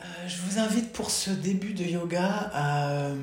Euh, 0.00 0.04
je 0.26 0.38
vous 0.42 0.58
invite 0.58 0.92
pour 0.92 1.10
ce 1.10 1.30
début 1.30 1.72
de 1.72 1.84
yoga 1.84 2.50
à 2.52 2.90
euh, 2.90 3.22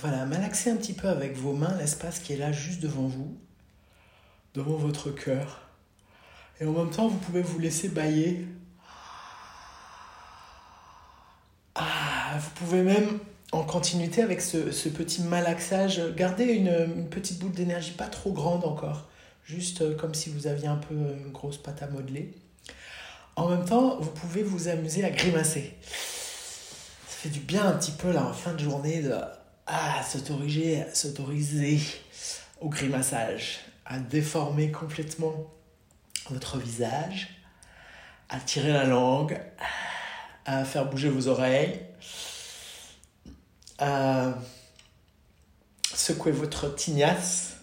voilà, 0.00 0.26
malaxer 0.26 0.70
un 0.70 0.76
petit 0.76 0.92
peu 0.92 1.08
avec 1.08 1.34
vos 1.36 1.54
mains 1.54 1.74
l'espace 1.78 2.18
qui 2.18 2.34
est 2.34 2.36
là 2.36 2.52
juste 2.52 2.80
devant 2.82 3.06
vous, 3.06 3.36
devant 4.54 4.76
votre 4.76 5.10
cœur. 5.10 5.62
Et 6.60 6.66
en 6.66 6.72
même 6.72 6.90
temps, 6.90 7.08
vous 7.08 7.18
pouvez 7.18 7.42
vous 7.42 7.58
laisser 7.58 7.88
bailler. 7.88 8.46
Ah, 11.74 12.38
vous 12.38 12.50
pouvez 12.50 12.82
même, 12.82 13.18
en 13.52 13.62
continuité 13.64 14.22
avec 14.22 14.42
ce, 14.42 14.88
petit 14.88 15.22
malaxage, 15.22 16.14
garder 16.14 16.44
une, 16.44 16.68
une 16.68 17.08
petite 17.08 17.38
boule 17.38 17.52
d'énergie 17.52 17.92
pas 17.92 18.08
trop 18.08 18.32
grande 18.32 18.64
encore. 18.64 19.08
Juste 19.44 19.82
euh, 19.82 19.94
comme 19.96 20.14
si 20.14 20.30
vous 20.30 20.46
aviez 20.46 20.68
un 20.68 20.76
peu 20.76 20.94
une 20.94 21.32
grosse 21.32 21.58
pâte 21.58 21.82
à 21.82 21.86
modeler. 21.88 22.34
En 23.36 23.48
même 23.48 23.66
temps, 23.66 23.98
vous 24.00 24.10
pouvez 24.10 24.42
vous 24.42 24.68
amuser 24.68 25.04
à 25.04 25.10
grimacer. 25.10 25.76
Ça 25.82 27.16
fait 27.22 27.28
du 27.28 27.40
bien 27.40 27.66
un 27.66 27.72
petit 27.72 27.92
peu 27.92 28.10
là 28.10 28.24
en 28.24 28.32
fin 28.32 28.54
de 28.54 28.58
journée 28.58 29.02
de 29.02 29.14
ah, 29.66 30.02
s'autoriser, 30.02 30.84
s'autoriser 30.94 31.78
au 32.62 32.70
grimaçage, 32.70 33.58
à 33.84 33.98
déformer 33.98 34.70
complètement 34.70 35.34
votre 36.30 36.56
visage, 36.56 37.28
à 38.30 38.40
tirer 38.40 38.72
la 38.72 38.84
langue, 38.84 39.38
à 40.46 40.64
faire 40.64 40.86
bouger 40.86 41.10
vos 41.10 41.28
oreilles, 41.28 41.80
à 43.78 44.32
secouer 45.94 46.32
votre 46.32 46.74
tignasse 46.74 47.55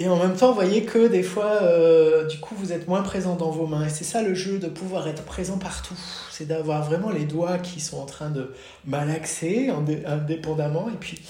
et 0.00 0.08
en 0.08 0.16
même 0.16 0.34
temps, 0.34 0.48
vous 0.48 0.54
voyez 0.54 0.84
que 0.84 1.08
des 1.08 1.22
fois, 1.22 1.60
euh, 1.60 2.26
du 2.26 2.40
coup, 2.40 2.54
vous 2.54 2.72
êtes 2.72 2.88
moins 2.88 3.02
présent 3.02 3.36
dans 3.36 3.50
vos 3.50 3.66
mains. 3.66 3.84
Et 3.84 3.90
c'est 3.90 4.04
ça 4.04 4.22
le 4.22 4.34
jeu 4.34 4.58
de 4.58 4.66
pouvoir 4.66 5.06
être 5.06 5.24
présent 5.24 5.58
partout. 5.58 5.98
C'est 6.30 6.46
d'avoir 6.46 6.82
vraiment 6.82 7.10
les 7.10 7.26
doigts 7.26 7.58
qui 7.58 7.80
sont 7.80 7.98
en 7.98 8.06
train 8.06 8.30
de 8.30 8.54
malaxer 8.86 9.70
indépendamment. 10.06 10.88
Et 10.88 10.96
puis, 10.96 11.20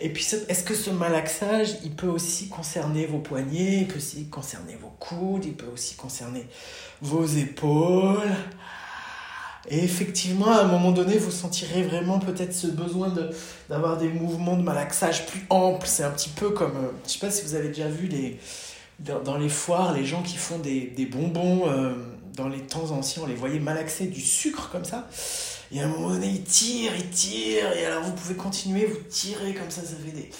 et 0.00 0.08
puis 0.08 0.26
est-ce 0.48 0.64
que 0.64 0.74
ce 0.74 0.90
malaxage, 0.90 1.76
il 1.84 1.92
peut 1.92 2.08
aussi 2.08 2.48
concerner 2.48 3.06
vos 3.06 3.20
poignets, 3.20 3.82
il 3.82 3.86
peut 3.86 3.98
aussi 3.98 4.28
concerner 4.28 4.76
vos 4.82 4.92
coudes, 4.98 5.44
il 5.44 5.54
peut 5.54 5.70
aussi 5.72 5.94
concerner 5.94 6.44
vos 7.00 7.24
épaules? 7.24 8.32
Et 9.70 9.84
effectivement, 9.84 10.50
à 10.50 10.62
un 10.62 10.66
moment 10.66 10.92
donné, 10.92 11.18
vous 11.18 11.30
sentirez 11.30 11.82
vraiment 11.82 12.18
peut-être 12.18 12.54
ce 12.54 12.66
besoin 12.66 13.08
de, 13.08 13.30
d'avoir 13.68 13.96
des 13.98 14.08
mouvements 14.08 14.56
de 14.56 14.62
malaxage 14.62 15.26
plus 15.26 15.44
amples. 15.50 15.86
C'est 15.86 16.04
un 16.04 16.10
petit 16.10 16.30
peu 16.30 16.50
comme, 16.50 16.76
euh, 16.76 16.90
je 17.06 17.12
sais 17.12 17.18
pas 17.18 17.30
si 17.30 17.44
vous 17.44 17.54
avez 17.54 17.68
déjà 17.68 17.88
vu 17.88 18.06
les, 18.06 18.38
dans, 18.98 19.36
les 19.36 19.48
foires, 19.48 19.92
les 19.92 20.04
gens 20.04 20.22
qui 20.22 20.36
font 20.36 20.58
des, 20.58 20.92
des 20.96 21.06
bonbons 21.06 21.68
euh, 21.68 21.94
dans 22.34 22.48
les 22.48 22.60
temps 22.60 22.90
anciens, 22.90 23.22
on 23.24 23.26
les 23.26 23.34
voyait 23.34 23.60
malaxer 23.60 24.06
du 24.06 24.20
sucre 24.20 24.70
comme 24.70 24.84
ça. 24.84 25.08
Et 25.70 25.80
à 25.80 25.84
un 25.84 25.88
moment 25.88 26.10
donné, 26.10 26.28
ils 26.28 26.44
tirent, 26.44 26.96
ils 26.96 27.10
tirent, 27.10 27.72
et 27.76 27.84
alors 27.84 28.02
vous 28.02 28.12
pouvez 28.12 28.34
continuer, 28.34 28.86
vous 28.86 29.02
tirez 29.10 29.52
comme 29.54 29.70
ça, 29.70 29.82
ça 29.82 29.94
fait 30.02 30.12
des... 30.12 30.30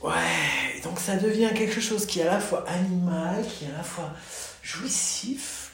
Ouais, 0.00 0.80
donc 0.84 1.00
ça 1.00 1.16
devient 1.16 1.50
quelque 1.56 1.80
chose 1.80 2.06
qui 2.06 2.20
est 2.20 2.28
à 2.28 2.34
la 2.34 2.40
fois 2.40 2.64
animal, 2.68 3.44
qui 3.44 3.64
est 3.64 3.74
à 3.74 3.78
la 3.78 3.82
fois 3.82 4.12
jouissif, 4.62 5.72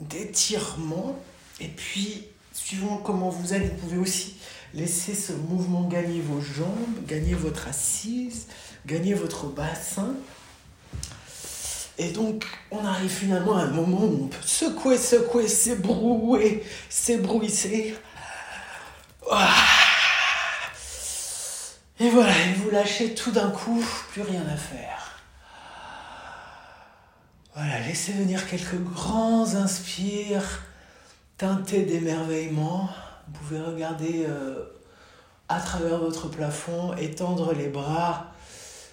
d'étirement, 0.00 1.14
et 1.60 1.68
puis, 1.68 2.26
suivant 2.52 2.98
comment 2.98 3.30
vous 3.30 3.54
êtes, 3.54 3.62
vous 3.62 3.76
pouvez 3.76 3.98
aussi 3.98 4.36
laisser 4.74 5.14
ce 5.14 5.32
mouvement 5.32 5.84
gagner 5.84 6.20
vos 6.20 6.40
jambes, 6.40 7.06
gagner 7.06 7.34
votre 7.34 7.68
assise, 7.68 8.46
gagner 8.84 9.14
votre 9.14 9.46
bassin. 9.46 10.14
Et 11.98 12.10
donc, 12.10 12.44
on 12.70 12.84
arrive 12.84 13.10
finalement 13.10 13.56
à 13.56 13.62
un 13.62 13.70
moment 13.70 14.04
où 14.04 14.24
on 14.24 14.26
peut 14.26 14.36
secouer, 14.44 14.98
secouer, 14.98 15.48
s'ébrouer, 15.48 16.62
s'ébrouisser. 16.90 17.96
Et 21.98 22.10
voilà, 22.10 22.38
et 22.38 22.52
vous 22.52 22.70
lâchez 22.70 23.14
tout 23.14 23.30
d'un 23.30 23.50
coup, 23.50 23.82
plus 24.12 24.20
rien 24.20 24.44
à 24.46 24.56
faire. 24.56 25.22
Voilà, 27.54 27.80
laissez 27.80 28.12
venir 28.12 28.46
quelques 28.46 28.78
grands 28.92 29.54
inspires 29.54 30.62
teinté 31.36 31.84
d'émerveillement. 31.84 32.88
Vous 33.26 33.32
pouvez 33.40 33.60
regarder 33.60 34.24
euh, 34.26 34.64
à 35.48 35.60
travers 35.60 35.98
votre 35.98 36.28
plafond, 36.28 36.94
étendre 36.96 37.52
les 37.52 37.68
bras 37.68 38.32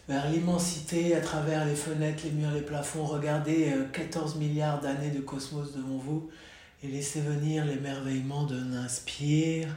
vers 0.10 0.30
l'immensité, 0.30 1.16
à 1.16 1.22
travers 1.22 1.66
les 1.66 1.76
fenêtres, 1.76 2.24
les 2.26 2.32
murs, 2.32 2.52
les 2.52 2.62
plafonds. 2.62 3.06
Regardez 3.06 3.74
14 3.94 4.36
euh, 4.36 4.40
milliards 4.40 4.82
d'années 4.82 5.12
de 5.12 5.22
cosmos 5.22 5.74
devant 5.74 5.98
vous 5.98 6.30
et 6.84 6.88
laissez 6.88 7.22
venir 7.22 7.64
l'émerveillement 7.66 8.44
d'un 8.44 8.74
inspire. 8.74 9.70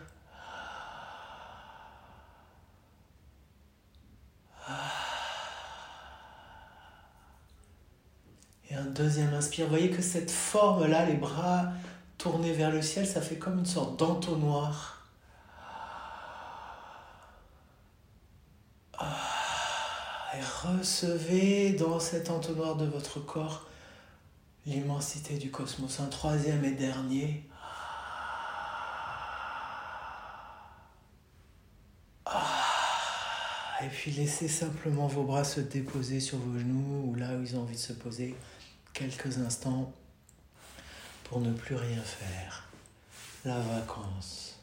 Et 8.68 8.74
un 8.74 8.86
deuxième 8.86 9.32
inspire. 9.32 9.68
Voyez 9.68 9.90
que 9.90 10.02
cette 10.02 10.32
forme-là, 10.32 11.04
les 11.04 11.14
bras 11.14 11.70
tourner 12.18 12.52
vers 12.52 12.70
le 12.70 12.82
ciel, 12.82 13.06
ça 13.06 13.20
fait 13.20 13.36
comme 13.36 13.58
une 13.58 13.66
sorte 13.66 13.98
d'entonnoir. 13.98 15.06
Ah, 18.98 19.16
et 20.34 20.40
recevez 20.66 21.72
dans 21.72 22.00
cet 22.00 22.30
entonnoir 22.30 22.76
de 22.76 22.86
votre 22.86 23.20
corps 23.20 23.66
l'immensité 24.66 25.36
du 25.36 25.50
cosmos. 25.50 26.00
Un 26.00 26.06
troisième 26.06 26.64
et 26.64 26.72
dernier. 26.72 27.48
Ah, 32.24 33.84
et 33.84 33.88
puis 33.88 34.10
laissez 34.10 34.48
simplement 34.48 35.06
vos 35.06 35.24
bras 35.24 35.44
se 35.44 35.60
déposer 35.60 36.20
sur 36.20 36.38
vos 36.38 36.58
genoux 36.58 37.10
ou 37.10 37.14
là 37.14 37.34
où 37.34 37.42
ils 37.42 37.56
ont 37.56 37.62
envie 37.62 37.76
de 37.76 37.80
se 37.80 37.92
poser 37.92 38.34
quelques 38.94 39.38
instants 39.38 39.92
pour 41.26 41.40
ne 41.40 41.52
plus 41.52 41.74
rien 41.74 42.02
faire. 42.02 42.68
La 43.44 43.58
vacance. 43.58 44.60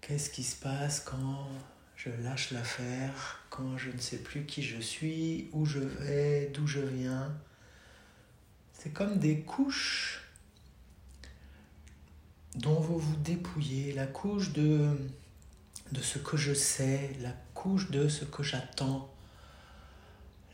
Qu'est-ce 0.00 0.30
qui 0.30 0.42
se 0.42 0.56
passe 0.56 1.00
quand 1.00 1.46
je 1.96 2.10
lâche 2.24 2.50
l'affaire, 2.50 3.44
quand 3.50 3.78
je 3.78 3.90
ne 3.90 3.98
sais 3.98 4.18
plus 4.18 4.46
qui 4.46 4.62
je 4.62 4.80
suis, 4.80 5.48
où 5.52 5.64
je 5.64 5.78
vais, 5.78 6.50
d'où 6.52 6.66
je 6.66 6.80
viens? 6.80 7.32
C'est 8.72 8.90
comme 8.90 9.18
des 9.18 9.42
couches 9.42 10.22
dont 12.56 12.80
vous 12.80 12.98
vous 12.98 13.16
dépouillez, 13.16 13.92
la 13.92 14.06
couche 14.06 14.52
de, 14.52 14.96
de 15.92 16.00
ce 16.00 16.18
que 16.18 16.36
je 16.36 16.52
sais, 16.52 17.12
la 17.20 17.32
couche 17.54 17.90
de 17.92 18.08
ce 18.08 18.24
que 18.24 18.42
j'attends, 18.42 19.08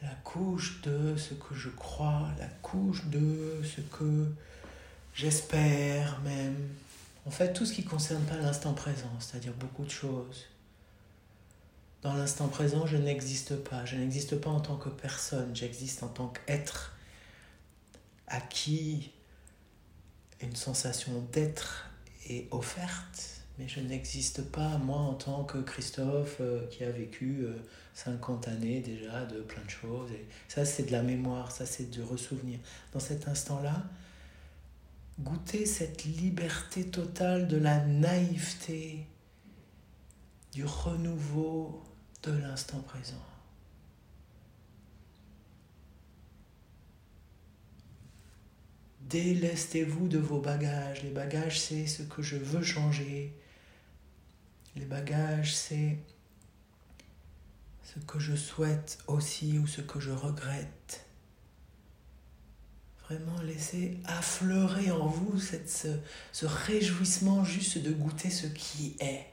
la 0.02 0.14
couche 0.24 0.80
de 0.82 1.16
ce 1.16 1.34
que 1.34 1.54
je 1.54 1.70
crois, 1.70 2.28
la 2.38 2.46
couche 2.62 3.06
de 3.06 3.62
ce 3.64 3.80
que 3.80 4.26
j'espère 5.14 6.20
même. 6.20 6.56
En 7.26 7.30
fait, 7.30 7.52
tout 7.52 7.66
ce 7.66 7.72
qui 7.72 7.84
ne 7.84 7.88
concerne 7.88 8.22
pas 8.24 8.36
l'instant 8.36 8.72
présent, 8.72 9.10
c'est-à-dire 9.18 9.52
beaucoup 9.54 9.84
de 9.84 9.90
choses. 9.90 10.46
Dans 12.02 12.14
l'instant 12.14 12.48
présent, 12.48 12.86
je 12.86 12.96
n'existe 12.96 13.56
pas. 13.56 13.84
Je 13.84 13.96
n'existe 13.96 14.40
pas 14.40 14.50
en 14.50 14.60
tant 14.60 14.76
que 14.76 14.88
personne, 14.88 15.54
j'existe 15.54 16.02
en 16.02 16.08
tant 16.08 16.28
qu'être 16.28 16.94
à 18.28 18.40
qui 18.40 19.10
une 20.40 20.54
sensation 20.54 21.12
d'être 21.32 21.90
est 22.28 22.46
offerte 22.52 23.37
mais 23.58 23.66
je 23.66 23.80
n'existe 23.80 24.42
pas, 24.52 24.78
moi, 24.78 24.98
en 24.98 25.14
tant 25.14 25.44
que 25.44 25.58
Christophe, 25.58 26.36
euh, 26.40 26.66
qui 26.68 26.84
a 26.84 26.90
vécu 26.90 27.44
50 27.94 28.46
euh, 28.46 28.52
années 28.52 28.80
déjà 28.80 29.24
de 29.26 29.40
plein 29.40 29.64
de 29.64 29.70
choses. 29.70 30.10
Ça, 30.46 30.64
c'est 30.64 30.84
de 30.84 30.92
la 30.92 31.02
mémoire, 31.02 31.50
ça, 31.50 31.66
c'est 31.66 31.90
du 31.90 32.02
ressouvenir. 32.02 32.60
Dans 32.92 33.00
cet 33.00 33.26
instant-là, 33.26 33.84
goûter 35.18 35.66
cette 35.66 36.04
liberté 36.04 36.86
totale 36.86 37.48
de 37.48 37.56
la 37.56 37.84
naïveté, 37.84 39.06
du 40.52 40.64
renouveau 40.64 41.82
de 42.22 42.32
l'instant 42.32 42.80
présent. 42.80 43.22
Délestez-vous 49.00 50.06
de 50.06 50.18
vos 50.18 50.40
bagages. 50.40 51.02
Les 51.02 51.10
bagages, 51.10 51.60
c'est 51.60 51.86
ce 51.86 52.02
que 52.02 52.22
je 52.22 52.36
veux 52.36 52.62
changer, 52.62 53.32
les 54.78 54.84
bagages, 54.84 55.54
c'est 55.56 55.98
ce 57.82 57.98
que 58.00 58.18
je 58.18 58.36
souhaite 58.36 58.98
aussi 59.06 59.58
ou 59.58 59.66
ce 59.66 59.80
que 59.80 59.98
je 59.98 60.10
regrette. 60.10 61.04
Vraiment 63.04 63.40
laisser 63.40 63.98
affleurer 64.04 64.90
en 64.90 65.06
vous 65.06 65.38
ce 65.38 66.46
réjouissement 66.46 67.44
juste 67.44 67.78
de 67.78 67.90
goûter 67.90 68.30
ce 68.30 68.46
qui 68.46 68.96
est. 69.00 69.26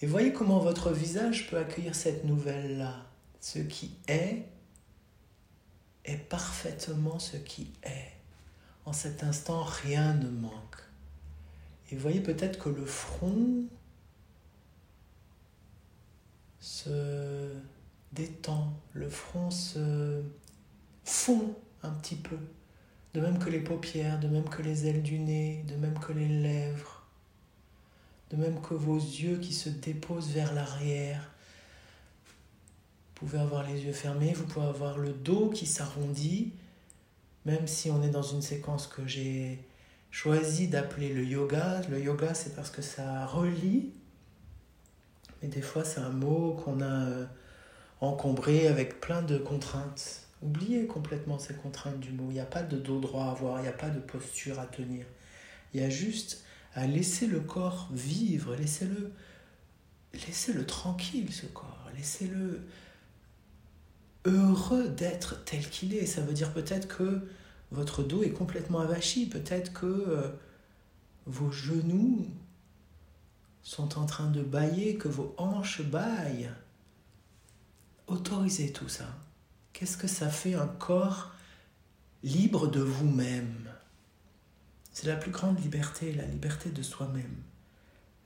Et 0.00 0.06
voyez 0.06 0.32
comment 0.32 0.60
votre 0.60 0.90
visage 0.92 1.50
peut 1.50 1.58
accueillir 1.58 1.94
cette 1.94 2.24
nouvelle-là. 2.24 3.06
Ce 3.40 3.58
qui 3.58 3.96
est 4.08 4.46
est 6.04 6.16
parfaitement 6.16 7.18
ce 7.18 7.36
qui 7.36 7.72
est. 7.82 8.12
En 8.84 8.92
cet 8.92 9.22
instant, 9.22 9.62
rien 9.62 10.14
ne 10.14 10.28
manque. 10.28 10.82
Et 11.92 11.94
vous 11.94 12.00
voyez 12.00 12.20
peut-être 12.20 12.58
que 12.58 12.70
le 12.70 12.86
front 12.86 13.66
se 16.58 17.52
détend, 18.12 18.72
le 18.94 19.10
front 19.10 19.50
se 19.50 20.22
fond 21.04 21.54
un 21.82 21.90
petit 21.90 22.16
peu, 22.16 22.38
de 23.12 23.20
même 23.20 23.38
que 23.38 23.50
les 23.50 23.60
paupières, 23.60 24.18
de 24.20 24.28
même 24.28 24.48
que 24.48 24.62
les 24.62 24.86
ailes 24.86 25.02
du 25.02 25.18
nez, 25.18 25.64
de 25.68 25.74
même 25.76 25.98
que 25.98 26.12
les 26.12 26.28
lèvres, 26.28 27.06
de 28.30 28.36
même 28.36 28.62
que 28.62 28.72
vos 28.72 28.96
yeux 28.96 29.36
qui 29.36 29.52
se 29.52 29.68
déposent 29.68 30.30
vers 30.30 30.54
l'arrière. 30.54 31.30
Vous 33.20 33.26
pouvez 33.26 33.38
avoir 33.38 33.68
les 33.68 33.84
yeux 33.84 33.92
fermés, 33.92 34.32
vous 34.32 34.46
pouvez 34.46 34.64
avoir 34.64 34.96
le 34.96 35.12
dos 35.12 35.50
qui 35.50 35.66
s'arrondit, 35.66 36.52
même 37.44 37.66
si 37.66 37.90
on 37.90 38.02
est 38.02 38.08
dans 38.08 38.22
une 38.22 38.40
séquence 38.40 38.86
que 38.86 39.06
j'ai 39.06 39.62
choisi 40.12 40.68
d'appeler 40.68 41.12
le 41.12 41.24
yoga. 41.24 41.80
Le 41.90 42.00
yoga, 42.00 42.34
c'est 42.34 42.54
parce 42.54 42.70
que 42.70 42.82
ça 42.82 43.26
relie, 43.26 43.92
mais 45.42 45.48
des 45.48 45.62
fois, 45.62 45.84
c'est 45.84 46.00
un 46.00 46.10
mot 46.10 46.54
qu'on 46.64 46.80
a 46.80 47.06
euh, 47.08 47.26
encombré 48.00 48.68
avec 48.68 49.00
plein 49.00 49.22
de 49.22 49.38
contraintes. 49.38 50.20
Oubliez 50.42 50.86
complètement 50.86 51.38
ces 51.38 51.54
contraintes 51.54 51.98
du 51.98 52.12
mot. 52.12 52.26
Il 52.28 52.34
n'y 52.34 52.40
a 52.40 52.44
pas 52.44 52.62
de 52.62 52.76
dos 52.76 53.00
droit 53.00 53.24
à 53.24 53.30
avoir, 53.30 53.58
il 53.58 53.62
n'y 53.62 53.68
a 53.68 53.72
pas 53.72 53.90
de 53.90 53.98
posture 53.98 54.60
à 54.60 54.66
tenir. 54.66 55.06
Il 55.74 55.80
y 55.80 55.84
a 55.84 55.90
juste 55.90 56.44
à 56.74 56.86
laisser 56.86 57.26
le 57.26 57.40
corps 57.40 57.88
vivre, 57.92 58.54
laissez-le 58.54 59.12
laissez-le 60.26 60.66
tranquille 60.66 61.32
ce 61.32 61.46
corps, 61.46 61.90
laissez-le 61.96 62.60
heureux 64.26 64.88
d'être 64.88 65.42
tel 65.44 65.66
qu'il 65.68 65.94
est. 65.94 66.06
Ça 66.06 66.20
veut 66.20 66.34
dire 66.34 66.52
peut-être 66.52 66.86
que 66.88 67.26
votre 67.72 68.02
dos 68.02 68.22
est 68.22 68.30
complètement 68.30 68.80
avachi, 68.80 69.26
peut-être 69.26 69.72
que 69.72 69.86
euh, 69.86 70.28
vos 71.26 71.50
genoux 71.50 72.26
sont 73.62 73.98
en 73.98 74.06
train 74.06 74.30
de 74.30 74.42
bailler, 74.42 74.96
que 74.96 75.08
vos 75.08 75.34
hanches 75.38 75.82
baillent. 75.82 76.50
Autorisez 78.06 78.72
tout 78.72 78.88
ça. 78.88 79.06
Qu'est-ce 79.72 79.96
que 79.96 80.08
ça 80.08 80.28
fait 80.28 80.54
un 80.54 80.66
corps 80.66 81.32
libre 82.22 82.68
de 82.68 82.80
vous-même? 82.80 83.70
C'est 84.92 85.06
la 85.06 85.16
plus 85.16 85.30
grande 85.30 85.58
liberté, 85.62 86.12
la 86.12 86.26
liberté 86.26 86.68
de 86.68 86.82
soi-même, 86.82 87.42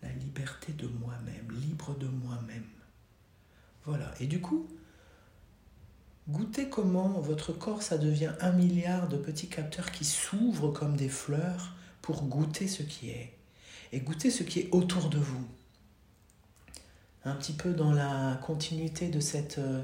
la 0.03 0.11
liberté 0.11 0.73
de 0.73 0.89
moi-même, 0.89 1.53
libre 1.53 1.97
de 1.97 2.09
moi-même. 2.09 2.67
Voilà. 3.85 4.13
Et 4.19 4.27
du 4.27 4.41
coup, 4.41 4.67
Goûtez 6.29 6.69
comment 6.69 7.21
votre 7.21 7.53
corps, 7.53 7.83
ça 7.83 7.99
devient 7.99 8.33
un 8.41 8.51
milliard 8.51 9.09
de 9.09 9.17
petits 9.17 9.47
capteurs 9.47 9.93
qui 9.93 10.05
s'ouvrent 10.05 10.73
comme 10.73 10.97
des 10.97 11.09
fleurs 11.09 11.73
pour 12.03 12.25
goûter 12.25 12.67
ce 12.67 12.83
qui 12.83 13.11
est. 13.11 13.33
Et 13.93 14.01
goûter 14.01 14.33
ce 14.33 14.43
qui 14.43 14.61
est 14.61 14.69
autour 14.73 15.09
de 15.09 15.19
vous. 15.19 15.47
Un 17.25 17.37
petit 17.37 17.53
peu 17.53 17.73
dans 17.73 17.93
la 17.93 18.41
continuité 18.45 19.09
de 19.09 19.21
euh, 19.59 19.83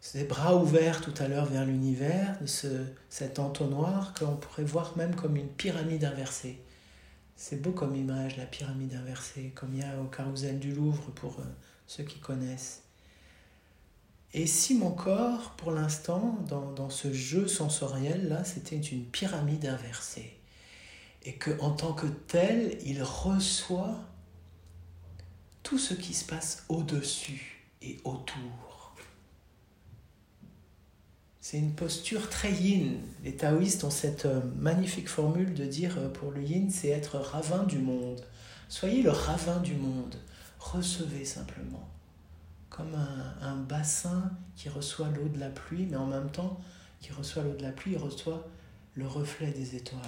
ces 0.00 0.24
bras 0.24 0.56
ouverts 0.56 1.02
tout 1.02 1.14
à 1.18 1.28
l'heure 1.28 1.46
vers 1.46 1.64
l'univers, 1.64 2.36
de 2.40 2.46
ce, 2.46 2.86
cet 3.08 3.38
entonnoir 3.38 4.12
qu'on 4.14 4.34
pourrait 4.34 4.64
voir 4.64 4.96
même 4.96 5.14
comme 5.14 5.36
une 5.36 5.48
pyramide 5.48 6.04
inversée. 6.04 6.60
C'est 7.36 7.62
beau 7.62 7.70
comme 7.70 7.94
image, 7.94 8.36
la 8.36 8.46
pyramide 8.46 8.94
inversée, 8.94 9.52
comme 9.54 9.72
il 9.74 9.80
y 9.80 9.84
a 9.84 10.00
au 10.00 10.06
carrousel 10.06 10.58
du 10.58 10.72
Louvre 10.74 11.12
pour 11.12 11.38
euh, 11.38 11.44
ceux 11.86 12.02
qui 12.02 12.18
connaissent. 12.18 12.82
Et 14.32 14.46
si 14.46 14.74
mon 14.74 14.92
corps, 14.92 15.54
pour 15.56 15.72
l'instant, 15.72 16.38
dans, 16.48 16.70
dans, 16.72 16.90
ce 16.90 17.12
jeu 17.12 17.48
sensoriel, 17.48 18.28
là, 18.28 18.44
c'était 18.44 18.78
une 18.78 19.04
pyramide 19.04 19.66
inversée, 19.66 20.38
et 21.24 21.34
que 21.34 21.50
en 21.60 21.72
tant 21.72 21.92
que 21.92 22.06
tel, 22.06 22.78
il 22.84 23.02
reçoit 23.02 23.96
tout 25.62 25.78
ce 25.78 25.94
qui 25.94 26.14
se 26.14 26.24
passe 26.24 26.64
au-dessus 26.68 27.66
et 27.82 27.98
autour. 28.04 28.94
C'est 31.40 31.58
une 31.58 31.74
posture 31.74 32.28
très 32.28 32.52
yin. 32.52 32.98
Les 33.24 33.34
taoïstes 33.34 33.82
ont 33.82 33.90
cette 33.90 34.26
euh, 34.26 34.40
magnifique 34.56 35.08
formule 35.08 35.54
de 35.54 35.64
dire 35.64 35.98
euh, 35.98 36.08
pour 36.08 36.30
le 36.30 36.42
yin, 36.42 36.70
c'est 36.70 36.88
être 36.88 37.16
ravin 37.16 37.64
du 37.64 37.78
monde. 37.78 38.24
Soyez 38.68 39.02
le 39.02 39.10
ravin 39.10 39.58
du 39.58 39.74
monde. 39.74 40.14
Recevez 40.60 41.24
simplement 41.24 41.88
comme 42.70 42.94
un, 43.42 43.56
bassin 43.56 44.30
qui 44.56 44.68
reçoit 44.68 45.08
l'eau 45.08 45.28
de 45.28 45.38
la 45.38 45.50
pluie, 45.50 45.86
mais 45.86 45.96
en 45.96 46.06
même 46.06 46.30
temps 46.30 46.58
qui 47.00 47.12
reçoit 47.12 47.42
l'eau 47.42 47.54
de 47.54 47.62
la 47.62 47.72
pluie, 47.72 47.92
il 47.92 47.98
reçoit 47.98 48.46
le 48.94 49.06
reflet 49.06 49.50
des 49.50 49.76
étoiles. 49.76 50.00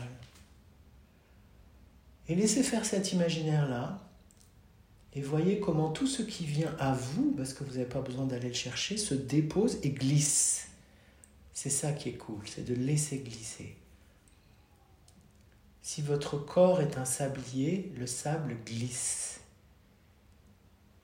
Et 2.29 2.35
laissez 2.35 2.63
faire 2.63 2.85
cet 2.85 3.13
imaginaire-là, 3.13 3.99
et 5.15 5.21
voyez 5.21 5.61
comment 5.61 5.91
tout 5.91 6.07
ce 6.07 6.23
qui 6.23 6.47
vient 6.47 6.75
à 6.79 6.95
vous, 6.95 7.35
parce 7.37 7.53
que 7.53 7.65
vous 7.65 7.73
n'avez 7.73 7.85
pas 7.85 8.01
besoin 8.01 8.25
d'aller 8.25 8.49
le 8.49 8.55
chercher, 8.55 8.97
se 8.97 9.15
dépose 9.15 9.79
et 9.83 9.91
glisse. 9.91 10.69
C'est 11.53 11.71
ça 11.71 11.93
qui 11.93 12.11
est 12.11 12.17
cool, 12.17 12.43
c'est 12.47 12.65
de 12.65 12.75
laisser 12.75 13.19
glisser. 13.19 13.77
Si 15.83 16.01
votre 16.01 16.39
corps 16.39 16.81
est 16.81 16.97
un 16.97 17.05
sablier, 17.05 17.93
le 17.99 18.07
sable 18.07 18.57
glisse 18.65 19.42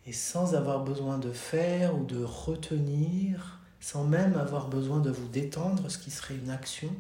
et 0.09 0.13
sans 0.13 0.55
avoir 0.55 0.85
besoin 0.85 1.19
de 1.19 1.31
faire 1.31 1.95
ou 1.95 2.03
de 2.03 2.25
retenir, 2.25 3.59
sans 3.79 4.05
même 4.05 4.39
avoir 4.39 4.69
besoin 4.69 5.01
de 5.01 5.11
vous 5.11 5.29
détendre, 5.29 5.91
ce 5.91 5.99
qui 5.99 6.11
serait 6.11 6.37
une 6.37 6.49
action, 6.49 6.91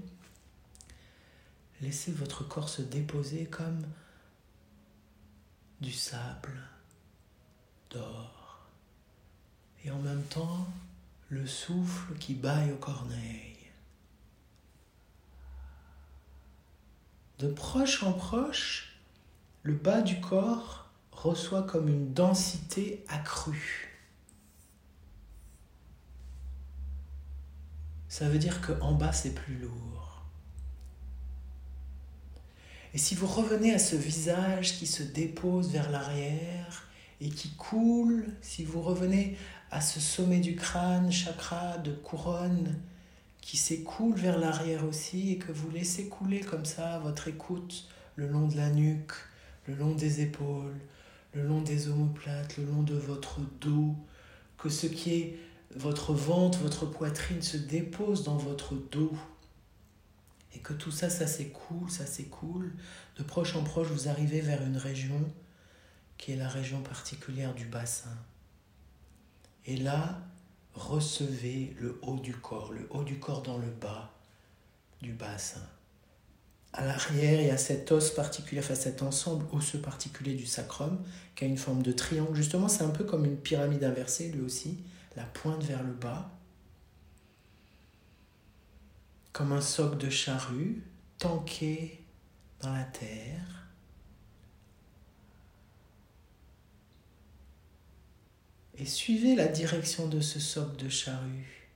laissez 1.80 2.12
votre 2.12 2.46
corps 2.46 2.68
se 2.68 2.82
déposer 2.82 3.46
comme 3.46 3.80
du 5.80 5.90
sable 5.90 6.52
d'or. 7.88 8.66
Et 9.84 9.90
en 9.90 9.98
même 10.00 10.24
temps, 10.24 10.66
le 11.30 11.46
souffle 11.46 12.14
qui 12.18 12.34
baille 12.34 12.72
aux 12.72 12.76
corneilles. 12.76 13.70
De 17.38 17.48
proche 17.48 18.02
en 18.02 18.12
proche, 18.12 19.00
le 19.62 19.72
bas 19.72 20.02
du 20.02 20.20
corps 20.20 20.87
reçoit 21.22 21.62
comme 21.62 21.88
une 21.88 22.12
densité 22.12 23.04
accrue. 23.08 23.88
Ça 28.08 28.28
veut 28.28 28.38
dire 28.38 28.60
qu'en 28.60 28.92
bas, 28.92 29.12
c'est 29.12 29.34
plus 29.34 29.56
lourd. 29.56 30.24
Et 32.94 32.98
si 32.98 33.14
vous 33.14 33.26
revenez 33.26 33.74
à 33.74 33.78
ce 33.78 33.96
visage 33.96 34.78
qui 34.78 34.86
se 34.86 35.02
dépose 35.02 35.70
vers 35.70 35.90
l'arrière 35.90 36.88
et 37.20 37.28
qui 37.28 37.50
coule, 37.50 38.24
si 38.40 38.64
vous 38.64 38.80
revenez 38.80 39.36
à 39.70 39.80
ce 39.80 40.00
sommet 40.00 40.40
du 40.40 40.56
crâne, 40.56 41.12
chakra 41.12 41.78
de 41.78 41.92
couronne, 41.92 42.78
qui 43.40 43.56
s'écoule 43.56 44.14
vers 44.14 44.38
l'arrière 44.38 44.84
aussi 44.84 45.32
et 45.32 45.38
que 45.38 45.52
vous 45.52 45.70
laissez 45.70 46.08
couler 46.08 46.40
comme 46.40 46.64
ça 46.64 46.98
votre 46.98 47.28
écoute 47.28 47.88
le 48.16 48.26
long 48.26 48.46
de 48.46 48.56
la 48.56 48.70
nuque, 48.70 49.12
le 49.66 49.74
long 49.74 49.94
des 49.94 50.22
épaules, 50.22 50.78
le 51.32 51.42
long 51.42 51.60
des 51.62 51.88
omoplates, 51.88 52.56
le 52.56 52.64
long 52.64 52.82
de 52.82 52.94
votre 52.94 53.40
dos, 53.60 53.94
que 54.56 54.68
ce 54.68 54.86
qui 54.86 55.14
est 55.14 55.38
votre 55.76 56.14
ventre, 56.14 56.58
votre 56.58 56.86
poitrine 56.86 57.42
se 57.42 57.56
dépose 57.56 58.24
dans 58.24 58.36
votre 58.36 58.74
dos. 58.74 59.16
Et 60.54 60.60
que 60.60 60.72
tout 60.72 60.90
ça, 60.90 61.10
ça 61.10 61.26
s'écoule, 61.26 61.90
ça 61.90 62.06
s'écoule. 62.06 62.72
De 63.16 63.22
proche 63.22 63.54
en 63.54 63.62
proche, 63.62 63.88
vous 63.88 64.08
arrivez 64.08 64.40
vers 64.40 64.62
une 64.62 64.78
région 64.78 65.30
qui 66.16 66.32
est 66.32 66.36
la 66.36 66.48
région 66.48 66.80
particulière 66.82 67.54
du 67.54 67.66
bassin. 67.66 68.16
Et 69.66 69.76
là, 69.76 70.22
recevez 70.74 71.76
le 71.78 71.98
haut 72.02 72.18
du 72.18 72.34
corps, 72.34 72.72
le 72.72 72.86
haut 72.90 73.04
du 73.04 73.20
corps 73.20 73.42
dans 73.42 73.58
le 73.58 73.70
bas 73.70 74.12
du 75.02 75.12
bassin 75.12 75.62
à 76.72 76.84
l'arrière, 76.84 77.40
il 77.40 77.46
y 77.46 77.50
a 77.50 77.56
cet 77.56 77.90
os 77.92 78.10
particulier, 78.10 78.60
enfin 78.60 78.74
cet 78.74 79.02
ensemble 79.02 79.46
osseux 79.52 79.80
particulier 79.80 80.34
du 80.34 80.46
sacrum, 80.46 81.02
qui 81.34 81.44
a 81.44 81.46
une 81.46 81.56
forme 81.56 81.82
de 81.82 81.92
triangle. 81.92 82.34
Justement, 82.34 82.68
c'est 82.68 82.84
un 82.84 82.90
peu 82.90 83.04
comme 83.04 83.24
une 83.24 83.36
pyramide 83.36 83.84
inversée, 83.84 84.30
lui 84.30 84.42
aussi, 84.42 84.78
la 85.16 85.24
pointe 85.24 85.62
vers 85.64 85.82
le 85.82 85.92
bas. 85.92 86.30
Comme 89.32 89.52
un 89.52 89.60
soc 89.60 89.98
de 89.98 90.10
charrue, 90.10 90.82
tanké 91.18 92.04
dans 92.60 92.72
la 92.72 92.84
terre. 92.84 93.68
Et 98.76 98.84
suivez 98.84 99.34
la 99.34 99.48
direction 99.48 100.06
de 100.06 100.20
ce 100.20 100.38
soc 100.38 100.76
de 100.76 100.88
charrue. 100.88 101.68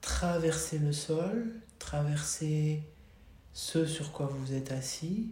Traversez 0.00 0.78
le 0.78 0.92
sol, 0.92 1.52
traversez 1.78 2.82
ce 3.52 3.86
sur 3.86 4.12
quoi 4.12 4.26
vous 4.26 4.54
êtes 4.54 4.72
assis, 4.72 5.30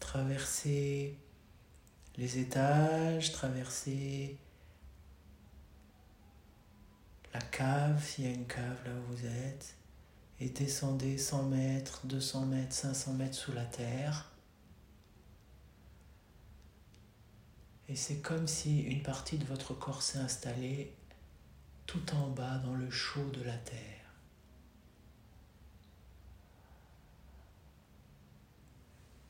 traverser 0.00 1.18
les 2.16 2.38
étages, 2.38 3.32
traverser 3.32 4.36
la 7.32 7.40
cave, 7.40 8.04
s'il 8.04 8.24
y 8.24 8.28
a 8.28 8.32
une 8.32 8.46
cave 8.46 8.78
là 8.84 8.92
où 8.92 9.14
vous 9.14 9.26
êtes, 9.26 9.76
et 10.40 10.50
descendez 10.50 11.18
100 11.18 11.44
mètres, 11.44 12.06
200 12.06 12.46
mètres, 12.46 12.74
500 12.74 13.14
mètres 13.14 13.34
sous 13.34 13.52
la 13.52 13.64
terre. 13.64 14.30
Et 17.88 17.96
c'est 17.96 18.18
comme 18.18 18.46
si 18.46 18.80
une 18.82 19.02
partie 19.02 19.38
de 19.38 19.44
votre 19.46 19.74
corps 19.74 20.02
s'est 20.02 20.18
installée 20.18 20.94
tout 21.86 22.14
en 22.14 22.28
bas 22.28 22.58
dans 22.58 22.74
le 22.74 22.90
chaud 22.90 23.30
de 23.30 23.42
la 23.42 23.56
terre. 23.56 23.97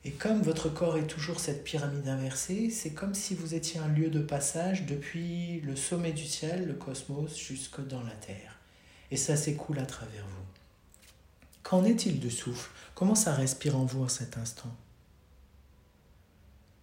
Et 0.05 0.13
comme 0.13 0.41
votre 0.43 0.69
corps 0.69 0.97
est 0.97 1.07
toujours 1.07 1.41
cette 1.41 1.65
pyramide 1.65 2.09
inversée, 2.09 2.71
c'est 2.71 2.93
comme 2.93 3.15
si 3.15 3.35
vous 3.35 3.55
étiez 3.55 3.81
un 3.81 3.89
lieu 3.89 4.11
de 4.11 4.21
passage 4.21 4.87
depuis 4.87 5.61
le 5.61 5.77
sommet 5.77 6.13
du 6.13 6.25
ciel, 6.25 6.67
le 6.67 6.75
cosmos, 6.75 7.37
jusque 7.37 7.87
dans 7.87 8.03
la 8.03 8.15
Terre. 8.15 8.59
Et 9.11 9.17
ça 9.17 9.37
s'écoule 9.37 9.79
à 9.79 9.87
travers 9.87 10.25
vous. 10.27 10.47
Qu'en 11.63 11.85
est-il 11.85 12.21
du 12.21 12.31
souffle? 12.31 12.71
Comment 12.95 13.15
ça 13.15 13.35
respire 13.35 13.77
en 13.77 13.85
vous 13.85 14.05
en 14.05 14.09
cet 14.09 14.39
instant? 14.39 14.75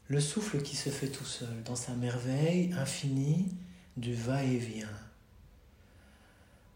Le 0.08 0.20
souffle 0.20 0.62
qui 0.62 0.76
se 0.76 0.90
fait 0.90 1.08
tout 1.08 1.26
seul, 1.26 1.64
dans 1.64 1.76
sa 1.76 1.94
merveille 1.94 2.74
infinie 2.74 3.48
du 3.98 4.14
va-et-vient, 4.14 4.88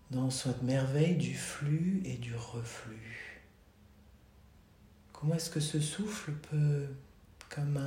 dans 0.10 0.32
cette 0.32 0.64
merveille 0.64 1.16
du 1.16 1.36
flux 1.36 2.02
et 2.06 2.16
du 2.16 2.34
reflux. 2.34 3.29
Comment 5.20 5.36
est-ce 5.36 5.50
que 5.50 5.60
ce 5.60 5.82
souffle 5.82 6.32
peut, 6.32 6.88
comme 7.50 7.78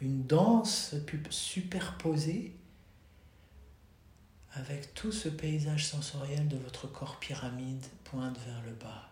une 0.00 0.24
danse, 0.26 0.94
superposer 1.28 2.54
avec 4.52 4.94
tout 4.94 5.10
ce 5.10 5.28
paysage 5.28 5.86
sensoriel 5.86 6.46
de 6.46 6.56
votre 6.56 6.86
corps 6.86 7.18
pyramide 7.18 7.84
pointe 8.04 8.38
vers 8.46 8.62
le 8.62 8.74
bas? 8.74 9.10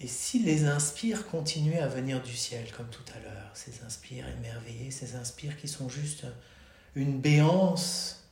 Et 0.00 0.06
si 0.06 0.42
les 0.42 0.64
inspires 0.64 1.26
continuaient 1.26 1.80
à 1.80 1.88
venir 1.88 2.22
du 2.22 2.34
ciel, 2.34 2.72
comme 2.72 2.88
tout 2.88 3.04
à 3.14 3.20
l'heure, 3.20 3.50
ces 3.52 3.82
inspires 3.82 4.26
émerveillés, 4.26 4.90
ces 4.90 5.16
inspires 5.16 5.58
qui 5.58 5.68
sont 5.68 5.90
juste 5.90 6.24
une 6.94 7.20
béance, 7.20 8.25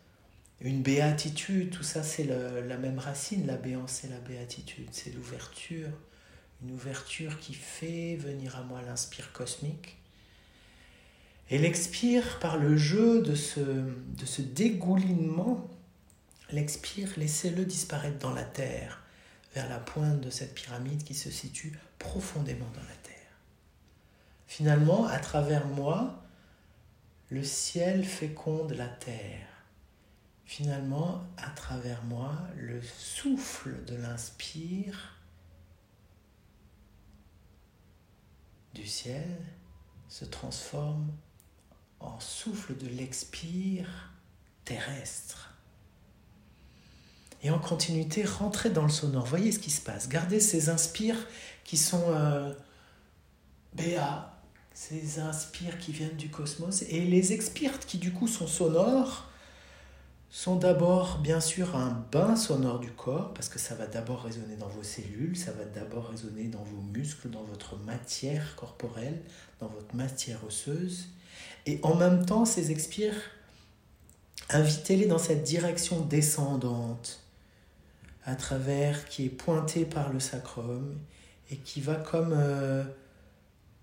une 0.60 0.82
béatitude, 0.82 1.70
tout 1.70 1.82
ça 1.82 2.02
c'est 2.02 2.24
la 2.24 2.76
même 2.76 2.98
racine, 2.98 3.46
la 3.46 3.56
béance 3.56 4.04
et 4.04 4.08
la 4.08 4.18
béatitude, 4.18 4.88
c'est 4.92 5.14
l'ouverture, 5.14 5.90
une 6.62 6.72
ouverture 6.72 7.38
qui 7.38 7.54
fait 7.54 8.16
venir 8.16 8.56
à 8.56 8.62
moi 8.62 8.80
l'inspire 8.82 9.32
cosmique. 9.32 9.98
Et 11.50 11.58
l'expire 11.58 12.38
par 12.38 12.56
le 12.56 12.76
jeu 12.76 13.20
de 13.20 13.34
ce, 13.34 13.60
de 13.60 14.24
ce 14.24 14.40
dégoulinement, 14.40 15.68
l'expire, 16.50 17.10
laissez-le 17.18 17.64
disparaître 17.64 18.18
dans 18.18 18.32
la 18.32 18.44
terre 18.44 19.02
vers 19.54 19.68
la 19.68 19.78
pointe 19.78 20.20
de 20.20 20.30
cette 20.30 20.54
pyramide 20.54 21.04
qui 21.04 21.14
se 21.14 21.30
situe 21.30 21.78
profondément 21.98 22.70
dans 22.74 22.82
la 22.82 22.96
terre. 23.02 23.14
Finalement, 24.46 25.06
à 25.06 25.18
travers 25.18 25.66
moi, 25.66 26.22
le 27.30 27.44
ciel 27.44 28.04
féconde 28.04 28.72
la 28.72 28.88
terre. 28.88 29.53
Finalement, 30.44 31.24
à 31.38 31.50
travers 31.50 32.04
moi, 32.04 32.36
le 32.56 32.80
souffle 32.82 33.84
de 33.86 33.96
l'inspire 33.96 35.18
du 38.74 38.86
ciel 38.86 39.38
se 40.08 40.24
transforme 40.24 41.10
en 42.00 42.20
souffle 42.20 42.76
de 42.76 42.86
l'expire 42.86 44.12
terrestre 44.64 45.54
et 47.42 47.50
en 47.50 47.58
continuité 47.58 48.24
rentrer 48.24 48.70
dans 48.70 48.82
le 48.82 48.90
sonore. 48.90 49.26
Voyez 49.26 49.52
ce 49.52 49.58
qui 49.58 49.70
se 49.70 49.80
passe. 49.80 50.08
Gardez 50.08 50.40
ces 50.40 50.68
inspires 50.68 51.26
qui 51.64 51.76
sont 51.76 52.04
euh, 52.08 52.54
béa, 53.74 54.40
ces 54.72 55.20
inspires 55.20 55.78
qui 55.78 55.92
viennent 55.92 56.16
du 56.16 56.30
cosmos, 56.30 56.82
et 56.82 57.00
les 57.00 57.32
expires 57.32 57.78
qui 57.80 57.98
du 57.98 58.12
coup 58.12 58.28
sont 58.28 58.46
sonores 58.46 59.30
sont 60.34 60.56
d'abord 60.56 61.18
bien 61.18 61.38
sûr 61.38 61.76
un 61.76 62.04
bain 62.10 62.34
sonore 62.34 62.80
du 62.80 62.90
corps, 62.90 63.32
parce 63.34 63.48
que 63.48 63.60
ça 63.60 63.76
va 63.76 63.86
d'abord 63.86 64.24
résonner 64.24 64.56
dans 64.56 64.66
vos 64.66 64.82
cellules, 64.82 65.36
ça 65.36 65.52
va 65.52 65.64
d'abord 65.64 66.08
résonner 66.08 66.48
dans 66.48 66.64
vos 66.64 66.82
muscles, 66.82 67.30
dans 67.30 67.44
votre 67.44 67.76
matière 67.76 68.56
corporelle, 68.56 69.22
dans 69.60 69.68
votre 69.68 69.94
matière 69.94 70.44
osseuse, 70.44 71.06
et 71.66 71.78
en 71.84 71.94
même 71.94 72.26
temps 72.26 72.44
ces 72.46 72.72
expires, 72.72 73.14
invitez-les 74.50 75.06
dans 75.06 75.18
cette 75.18 75.44
direction 75.44 76.00
descendante 76.00 77.20
à 78.24 78.34
travers, 78.34 79.04
qui 79.04 79.26
est 79.26 79.28
pointé 79.28 79.84
par 79.84 80.12
le 80.12 80.18
sacrum 80.18 80.98
et 81.52 81.58
qui 81.58 81.80
va 81.80 81.94
comme 81.94 82.34
euh, 82.36 82.82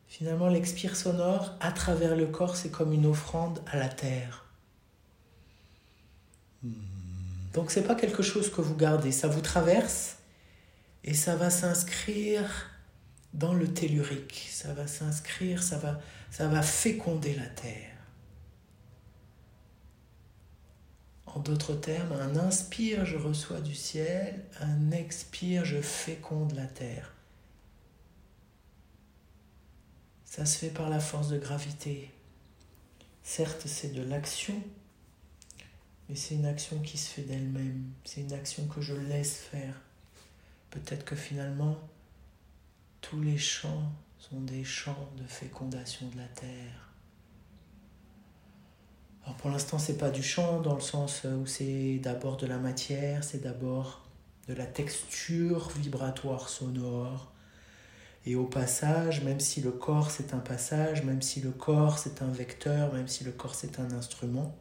finalement 0.09 0.49
l'expire 0.49 0.97
sonore 0.97 1.53
à 1.61 1.71
travers 1.71 2.17
le 2.17 2.25
corps, 2.25 2.57
c'est 2.57 2.71
comme 2.71 2.91
une 2.91 3.05
offrande 3.05 3.61
à 3.71 3.77
la 3.77 3.87
terre. 3.87 4.50
Donc 7.53 7.71
c'est 7.71 7.83
pas 7.83 7.95
quelque 7.95 8.23
chose 8.23 8.51
que 8.51 8.61
vous 8.61 8.75
gardez, 8.75 9.11
ça 9.11 9.27
vous 9.27 9.41
traverse 9.41 10.17
et 11.03 11.13
ça 11.13 11.35
va 11.35 11.49
s'inscrire 11.49 12.69
dans 13.33 13.53
le 13.53 13.67
tellurique, 13.67 14.47
ça 14.51 14.73
va 14.73 14.87
s'inscrire, 14.87 15.63
ça 15.63 15.77
va, 15.77 15.99
ça 16.29 16.47
va 16.47 16.61
féconder 16.61 17.33
la 17.33 17.47
terre. 17.47 17.89
En 21.25 21.39
d'autres 21.39 21.75
termes, 21.75 22.11
un 22.11 22.35
inspire, 22.35 23.05
je 23.05 23.15
reçois 23.15 23.61
du 23.61 23.73
ciel, 23.73 24.43
un 24.59 24.91
expire, 24.91 25.63
je 25.63 25.81
féconde 25.81 26.53
la 26.55 26.65
terre. 26.65 27.13
Ça 30.25 30.45
se 30.45 30.57
fait 30.57 30.69
par 30.69 30.89
la 30.89 30.99
force 30.99 31.29
de 31.29 31.37
gravité. 31.37 32.11
Certes, 33.23 33.63
c'est 33.65 33.93
de 33.93 34.01
l'action, 34.01 34.61
mais 36.11 36.17
c'est 36.17 36.35
une 36.35 36.45
action 36.45 36.77
qui 36.79 36.97
se 36.97 37.09
fait 37.09 37.21
d'elle-même. 37.21 37.85
C'est 38.03 38.19
une 38.19 38.33
action 38.33 38.67
que 38.67 38.81
je 38.81 38.93
laisse 38.93 39.37
faire. 39.37 39.79
Peut-être 40.69 41.05
que 41.05 41.15
finalement, 41.15 41.77
tous 42.99 43.21
les 43.21 43.37
champs 43.37 43.89
sont 44.19 44.41
des 44.41 44.65
champs 44.65 45.09
de 45.15 45.23
fécondation 45.23 46.09
de 46.09 46.17
la 46.17 46.27
terre. 46.27 46.89
Alors 49.23 49.37
pour 49.37 49.51
l'instant, 49.51 49.79
c'est 49.79 49.97
pas 49.97 50.09
du 50.09 50.21
chant 50.21 50.59
dans 50.59 50.75
le 50.75 50.81
sens 50.81 51.23
où 51.23 51.45
c'est 51.45 51.99
d'abord 51.99 52.35
de 52.35 52.45
la 52.45 52.57
matière, 52.57 53.23
c'est 53.23 53.41
d'abord 53.41 54.05
de 54.49 54.53
la 54.53 54.65
texture 54.65 55.69
vibratoire 55.69 56.49
sonore. 56.49 57.31
Et 58.25 58.35
au 58.35 58.47
passage, 58.47 59.23
même 59.23 59.39
si 59.39 59.61
le 59.61 59.71
corps 59.71 60.11
c'est 60.11 60.33
un 60.33 60.39
passage, 60.39 61.05
même 61.05 61.21
si 61.21 61.39
le 61.39 61.51
corps 61.51 61.97
c'est 61.97 62.21
un 62.21 62.31
vecteur, 62.31 62.93
même 62.93 63.07
si 63.07 63.23
le 63.23 63.31
corps 63.31 63.55
c'est 63.55 63.79
un 63.79 63.91
instrument, 63.93 64.57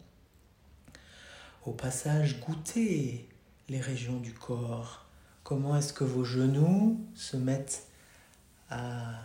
au 1.66 1.72
passage, 1.72 2.40
goûtez 2.40 3.28
les 3.68 3.80
régions 3.80 4.18
du 4.18 4.32
corps. 4.32 5.06
Comment 5.44 5.76
est-ce 5.76 5.92
que 5.92 6.04
vos 6.04 6.24
genoux 6.24 7.00
se 7.14 7.36
mettent 7.36 7.86
à 8.68 9.24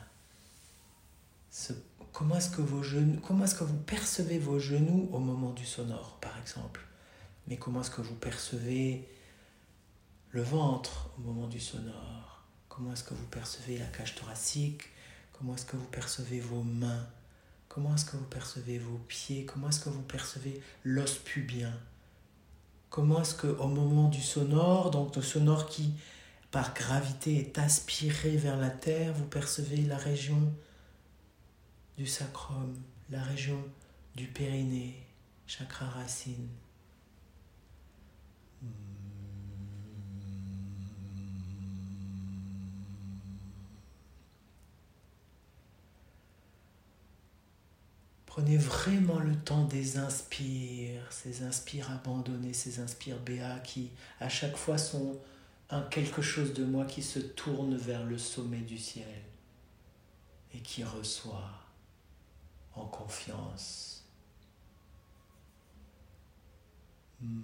se 1.50 1.74
Comment 2.16 2.38
est-ce 2.38 2.50
que 2.50 2.62
vos 2.62 2.82
genoux, 2.82 3.20
comment 3.28 3.44
est-ce 3.44 3.56
que 3.56 3.66
vous 3.66 3.76
percevez 3.76 4.40
vos 4.40 4.58
genoux 4.58 5.10
au 5.12 5.20
moment 5.20 5.52
du 5.52 5.66
sonore, 5.66 6.18
par 6.22 6.40
exemple? 6.40 6.80
Mais 7.46 7.58
comment 7.58 7.82
est-ce 7.82 7.92
que 7.92 8.02
vous 8.02 8.16
percevez 8.16 9.06
le 10.32 10.42
ventre 10.42 11.10
au 11.18 11.22
moment 11.22 11.48
du 11.48 11.60
sonore? 11.60 12.46
Comment 12.70 12.94
est-ce 12.94 13.04
que 13.04 13.14
vous 13.14 13.26
percevez 13.26 13.78
la 13.78 13.86
cage 13.88 14.16
thoracique? 14.16 14.84
Comment 15.34 15.56
est-ce 15.56 15.66
que 15.66 15.76
vous 15.76 15.88
percevez 15.88 16.40
vos 16.40 16.64
mains? 16.64 17.06
Comment 17.68 17.94
est-ce 17.96 18.06
que 18.06 18.16
vous 18.16 18.24
percevez 18.24 18.80
vos 18.80 18.98
pieds? 19.10 19.44
Comment 19.44 19.68
est-ce 19.68 19.82
que 19.82 19.90
vous 19.90 20.04
percevez 20.04 20.62
l'os 20.86 21.16
pubien? 21.16 21.74
Comment 22.96 23.22
est-ce 23.22 23.36
que 23.36 23.48
au 23.48 23.68
moment 23.68 24.08
du 24.08 24.22
sonore, 24.22 24.90
donc 24.90 25.18
le 25.18 25.22
sonore 25.22 25.66
qui 25.66 25.96
par 26.50 26.74
gravité 26.74 27.36
est 27.36 27.58
aspiré 27.60 28.38
vers 28.38 28.56
la 28.56 28.70
terre, 28.70 29.12
vous 29.14 29.26
percevez 29.26 29.82
la 29.82 29.98
région 29.98 30.54
du 31.98 32.08
sacrum, 32.08 32.74
la 33.10 33.22
région 33.22 33.62
du 34.16 34.28
périnée, 34.28 34.96
chakra 35.46 35.88
racine? 35.88 36.48
Prenez 48.36 48.58
vraiment 48.58 49.20
le 49.20 49.34
temps 49.34 49.64
des 49.64 49.98
inspires, 49.98 51.10
ces 51.10 51.44
inspires 51.44 51.90
abandonnés, 51.90 52.52
ces 52.52 52.82
inspires 52.82 53.18
béats 53.18 53.60
qui 53.60 53.92
à 54.20 54.28
chaque 54.28 54.58
fois 54.58 54.78
sont 54.78 55.18
un 55.70 55.82
quelque 55.84 56.22
chose 56.22 56.54
de 56.54 56.66
moi 56.66 56.84
qui 56.84 57.02
se 57.02 57.20
tourne 57.20 57.78
vers 57.78 58.04
le 58.04 58.18
sommet 58.18 58.60
du 58.60 58.78
ciel 58.78 59.22
et 60.54 60.58
qui 60.58 60.84
reçoit 60.84 61.50
en 62.76 62.84
confiance. 62.88 64.04
Hmm. 67.22 67.40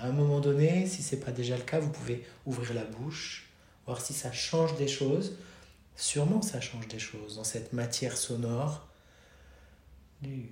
À 0.00 0.06
un 0.06 0.12
moment 0.12 0.40
donné, 0.40 0.88
si 0.88 1.00
ce 1.00 1.14
n'est 1.14 1.20
pas 1.20 1.30
déjà 1.30 1.56
le 1.56 1.62
cas, 1.62 1.78
vous 1.78 1.92
pouvez 1.92 2.26
ouvrir 2.44 2.74
la 2.74 2.84
bouche 2.84 3.51
si 4.00 4.12
ça 4.12 4.32
change 4.32 4.76
des 4.76 4.88
choses. 4.88 5.36
Sûrement, 5.96 6.42
ça 6.42 6.60
change 6.60 6.88
des 6.88 6.98
choses 6.98 7.36
dans 7.36 7.44
cette 7.44 7.72
matière 7.72 8.16
sonore. 8.16 8.88
Une 10.22 10.48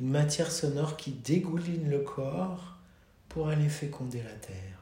matière 0.00 0.50
sonore 0.50 0.96
qui 0.96 1.12
dégouline 1.12 1.88
le 1.88 2.00
corps 2.00 2.76
pour 3.28 3.48
aller 3.48 3.68
féconder 3.68 4.22
la 4.22 4.34
terre. 4.34 4.78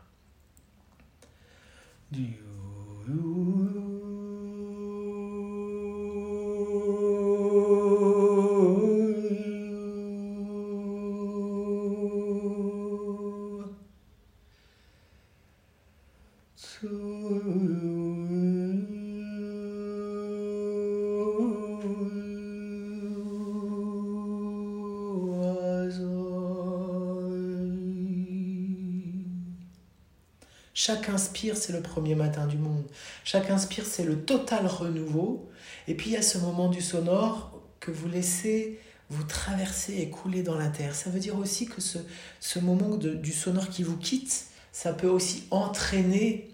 Chaque 30.75 31.09
inspire, 31.09 31.57
c'est 31.57 31.73
le 31.73 31.81
premier 31.81 32.17
matin 32.17 32.49
du 32.49 32.59
monde. 32.59 32.85
Chaque 33.23 33.49
inspire, 33.49 33.87
c'est 33.87 34.03
le 34.03 34.25
total 34.25 34.67
renouveau. 34.67 35.49
Et 35.87 35.95
puis 35.95 36.11
il 36.11 36.13
y 36.15 36.17
a 36.17 36.23
ce 36.23 36.37
moment 36.39 36.69
du 36.69 36.83
sonore 36.83 37.63
que 37.79 37.93
vous 37.93 38.09
laissez 38.09 38.81
vous 39.09 39.23
traverser 39.23 39.99
et 39.99 40.11
couler 40.11 40.43
dans 40.43 40.59
la 40.59 40.69
terre. 40.69 40.97
Ça 40.97 41.11
veut 41.11 41.21
dire 41.21 41.39
aussi 41.39 41.67
que 41.67 41.81
ce, 41.81 41.99
ce 42.41 42.59
moment 42.59 42.97
du 42.97 43.33
sonore 43.33 43.69
qui 43.69 43.85
vous 43.85 43.97
quitte, 43.97 44.47
ça 44.73 44.93
peut 44.93 45.09
aussi 45.09 45.45
entraîner 45.53 46.51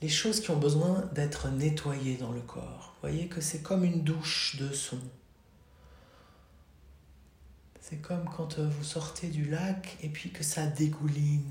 les 0.00 0.08
choses 0.08 0.40
qui 0.40 0.50
ont 0.50 0.58
besoin 0.58 1.10
d'être 1.14 1.48
nettoyées 1.48 2.16
dans 2.16 2.30
le 2.30 2.40
corps. 2.40 2.94
Vous 2.94 3.08
voyez 3.08 3.26
que 3.26 3.40
c'est 3.40 3.62
comme 3.62 3.82
une 3.82 4.02
douche 4.02 4.56
de 4.60 4.72
son. 4.72 4.98
C'est 7.80 7.96
comme 7.96 8.24
quand 8.36 8.60
vous 8.60 8.84
sortez 8.84 9.26
du 9.26 9.46
lac 9.46 9.96
et 10.02 10.08
puis 10.08 10.30
que 10.30 10.44
ça 10.44 10.66
dégouline 10.66 11.50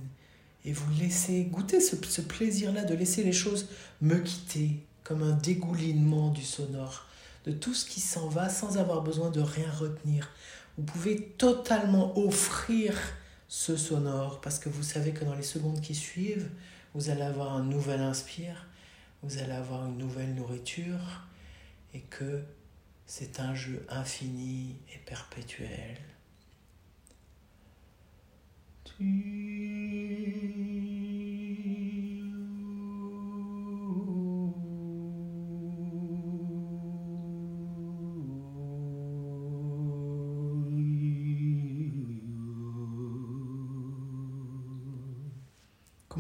et 0.66 0.74
vous 0.74 0.92
laissez 1.00 1.44
goûter 1.44 1.80
ce, 1.80 2.22
plaisir-là 2.22 2.84
de 2.84 2.94
laisser 2.94 3.24
les 3.24 3.34
choses 3.34 3.68
me 4.02 4.20
quitter 4.20 4.86
comme 5.04 5.24
un 5.24 5.34
dégoulinement 5.34 6.30
du 6.30 6.44
sonore, 6.44 7.08
de 7.46 7.52
tout 7.52 7.74
ce 7.74 7.86
qui 7.86 8.00
s'en 8.00 8.28
va 8.28 8.50
sans 8.50 8.78
avoir 8.78 9.02
besoin 9.02 9.32
de 9.32 9.42
rien 9.42 9.72
retenir. 9.72 10.30
Vous 10.78 10.84
pouvez 10.84 11.22
totalement 11.38 12.18
offrir 12.18 12.96
ce 13.48 13.76
sonore 13.76 14.40
parce 14.42 14.60
que 14.60 14.70
vous 14.70 14.84
savez 14.84 15.12
que 15.12 15.26
dans 15.26 15.36
les 15.36 15.44
secondes 15.44 15.82
qui 15.82 15.96
suivent, 15.96 16.50
vous 16.94 17.10
allez 17.10 17.24
avoir 17.24 17.54
un 17.54 17.64
nouvel 17.64 18.02
inspire, 18.02 18.68
vous 19.24 19.38
allez 19.40 19.52
avoir 19.54 19.88
une 19.88 19.98
nouvelle 19.98 20.34
nourriture 20.36 21.28
et 21.94 22.02
que 22.02 22.44
c'est 23.06 23.40
un 23.40 23.54
jeu 23.54 23.86
infini 23.90 24.78
et 24.94 24.98
perpétuel. 25.00 25.98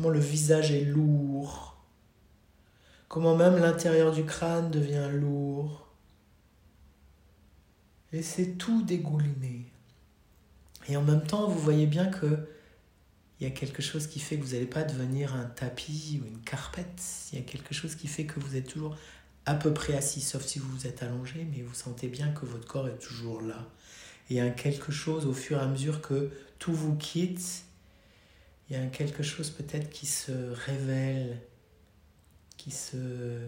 Comment 0.01 0.09
le 0.09 0.19
visage 0.19 0.71
est 0.71 0.85
lourd. 0.85 1.75
Comment 3.07 3.35
même 3.35 3.57
l'intérieur 3.57 4.11
du 4.11 4.23
crâne 4.25 4.71
devient 4.71 5.09
lourd. 5.11 5.85
Laissez 8.11 8.53
tout 8.53 8.83
dégouliner. 8.83 9.69
Et 10.87 10.97
en 10.97 11.03
même 11.03 11.23
temps, 11.23 11.47
vous 11.47 11.59
voyez 11.59 11.85
bien 11.85 12.07
que 12.07 12.47
il 13.41 13.45
y 13.45 13.47
a 13.47 13.49
quelque 13.49 13.81
chose 13.81 14.05
qui 14.05 14.19
fait 14.19 14.37
que 14.37 14.43
vous 14.43 14.53
n'allez 14.53 14.67
pas 14.67 14.83
devenir 14.83 15.33
un 15.33 15.45
tapis 15.45 16.21
ou 16.21 16.27
une 16.27 16.39
carpette. 16.41 17.01
Il 17.33 17.39
y 17.39 17.41
a 17.41 17.43
quelque 17.43 17.73
chose 17.73 17.95
qui 17.95 18.07
fait 18.07 18.25
que 18.25 18.39
vous 18.39 18.55
êtes 18.55 18.67
toujours 18.67 18.95
à 19.47 19.55
peu 19.55 19.73
près 19.73 19.95
assis, 19.95 20.21
sauf 20.21 20.45
si 20.45 20.59
vous 20.59 20.69
vous 20.69 20.85
êtes 20.85 21.01
allongé, 21.01 21.47
mais 21.51 21.63
vous 21.63 21.73
sentez 21.73 22.07
bien 22.07 22.31
que 22.33 22.45
votre 22.45 22.67
corps 22.67 22.87
est 22.87 22.99
toujours 22.99 23.41
là. 23.41 23.67
Il 24.29 24.35
y 24.35 24.39
a 24.39 24.51
quelque 24.51 24.91
chose 24.91 25.25
au 25.25 25.33
fur 25.33 25.57
et 25.57 25.61
à 25.61 25.65
mesure 25.65 26.01
que 26.01 26.29
tout 26.59 26.71
vous 26.71 26.95
quitte, 26.95 27.63
il 28.69 28.77
y 28.77 28.79
a 28.79 28.85
quelque 28.85 29.23
chose 29.23 29.49
peut-être 29.49 29.89
qui 29.89 30.05
se 30.05 30.31
révèle, 30.67 31.41
qui 32.57 32.69
se, 32.69 33.39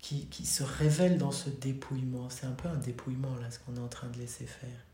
qui, 0.00 0.26
qui 0.26 0.44
se 0.44 0.64
révèle 0.64 1.16
dans 1.16 1.32
ce 1.32 1.48
dépouillement. 1.48 2.28
C'est 2.28 2.44
un 2.44 2.52
peu 2.52 2.68
un 2.68 2.76
dépouillement 2.76 3.34
là, 3.36 3.50
ce 3.50 3.58
qu'on 3.58 3.74
est 3.74 3.80
en 3.80 3.88
train 3.88 4.08
de 4.08 4.18
laisser 4.18 4.44
faire. 4.44 4.84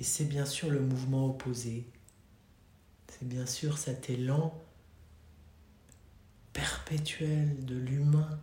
Et 0.00 0.02
c'est 0.02 0.24
bien 0.24 0.44
sûr 0.46 0.68
le 0.68 0.80
mouvement 0.80 1.26
opposé 1.26 1.86
c'est 3.08 3.28
bien 3.28 3.46
sûr 3.46 3.78
cet 3.78 4.10
élan 4.10 4.54
perpétuel 6.52 7.64
de 7.64 7.76
l'humain 7.76 8.38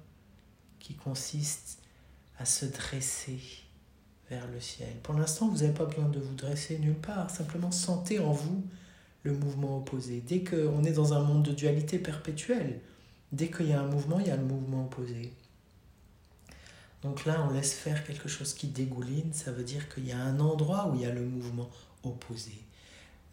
qui 0.80 0.96
consiste 0.96 1.80
à 2.38 2.46
se 2.46 2.66
dresser 2.66 3.40
vers 4.30 4.48
le 4.48 4.60
ciel. 4.60 4.96
Pour 5.04 5.16
l'instant, 5.16 5.48
vous 5.48 5.58
n'avez 5.58 5.74
pas 5.74 5.86
besoin 5.86 6.10
de 6.10 6.20
vous 6.20 6.36
dresser 6.36 6.80
nulle 6.80 6.96
part, 6.96 7.30
simplement 7.30 7.72
sentez 7.72 8.20
en 8.20 8.32
vous 8.32 8.64
le 9.24 9.34
mouvement 9.34 9.78
opposé. 9.78 10.22
Dès 10.22 10.44
qu'on 10.44 10.84
est 10.84 10.92
dans 10.92 11.14
un 11.14 11.24
monde 11.24 11.44
de 11.44 11.52
dualité 11.52 12.00
perpétuelle, 12.00 12.82
dès 13.32 13.50
qu'il 13.50 13.68
y 13.68 13.74
a 13.74 13.82
un 13.82 13.88
mouvement, 13.88 14.20
il 14.20 14.28
y 14.28 14.32
a 14.32 14.36
le 14.36 14.44
mouvement 14.44 14.86
opposé. 14.86 15.34
Donc 17.02 17.26
là, 17.26 17.46
on 17.50 17.54
laisse 17.54 17.74
faire 17.74 18.06
quelque 18.06 18.30
chose 18.30 18.54
qui 18.54 18.68
dégouline, 18.68 19.34
ça 19.34 19.52
veut 19.52 19.64
dire 19.64 19.94
qu'il 19.94 20.08
y 20.08 20.12
a 20.12 20.20
un 20.20 20.40
endroit 20.40 20.90
où 20.90 20.96
il 20.96 21.02
y 21.02 21.06
a 21.06 21.14
le 21.14 21.26
mouvement 21.26 21.70
opposé. 22.04 22.64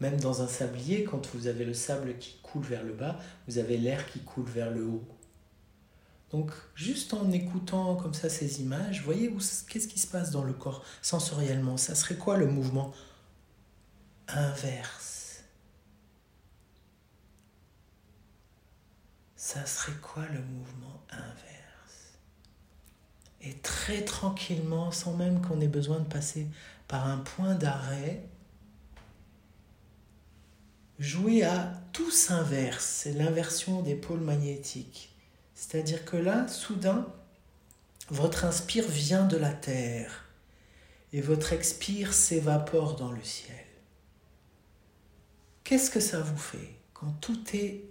Même 0.01 0.19
dans 0.19 0.41
un 0.41 0.47
sablier, 0.47 1.03
quand 1.03 1.27
vous 1.33 1.47
avez 1.47 1.63
le 1.63 1.75
sable 1.75 2.17
qui 2.17 2.35
coule 2.41 2.63
vers 2.63 2.83
le 2.83 2.91
bas, 2.91 3.19
vous 3.47 3.59
avez 3.59 3.77
l'air 3.77 4.05
qui 4.07 4.19
coule 4.19 4.49
vers 4.49 4.71
le 4.71 4.83
haut. 4.83 5.07
Donc, 6.31 6.51
juste 6.75 7.13
en 7.13 7.31
écoutant 7.31 7.95
comme 7.95 8.15
ça 8.15 8.27
ces 8.27 8.61
images, 8.61 9.03
voyez 9.03 9.31
qu'est-ce 9.69 9.87
qui 9.87 9.99
se 9.99 10.07
passe 10.07 10.31
dans 10.31 10.43
le 10.43 10.53
corps 10.53 10.83
sensoriellement? 11.03 11.77
Ça 11.77 11.93
serait 11.93 12.15
quoi 12.15 12.37
le 12.37 12.47
mouvement? 12.47 12.93
Inverse 14.27 15.43
Ça 19.35 19.65
serait 19.65 19.97
quoi 20.01 20.23
le 20.27 20.39
mouvement 20.39 21.03
inverse? 21.11 22.17
Et 23.41 23.53
très 23.57 24.03
tranquillement, 24.03 24.91
sans 24.91 25.15
même 25.17 25.41
qu'on 25.41 25.59
ait 25.59 25.67
besoin 25.67 25.99
de 25.99 26.05
passer 26.07 26.47
par 26.87 27.07
un 27.07 27.17
point 27.17 27.55
d'arrêt, 27.55 28.23
jouer 31.01 31.43
à 31.43 31.73
tout 31.93 32.11
s'inverse, 32.11 32.85
c'est 32.85 33.13
l'inversion 33.13 33.81
des 33.81 33.95
pôles 33.95 34.21
magnétiques. 34.21 35.11
C'est-à-dire 35.55 36.05
que 36.05 36.15
là, 36.15 36.47
soudain, 36.47 37.07
votre 38.09 38.45
inspire 38.45 38.87
vient 38.87 39.25
de 39.25 39.35
la 39.35 39.51
terre 39.51 40.29
et 41.11 41.19
votre 41.19 41.53
expire 41.53 42.13
s'évapore 42.13 42.95
dans 42.95 43.11
le 43.11 43.23
ciel. 43.23 43.65
Qu'est-ce 45.63 45.89
que 45.89 45.99
ça 45.99 46.19
vous 46.19 46.37
fait 46.37 46.75
quand 46.93 47.13
tout 47.19 47.43
est 47.53 47.83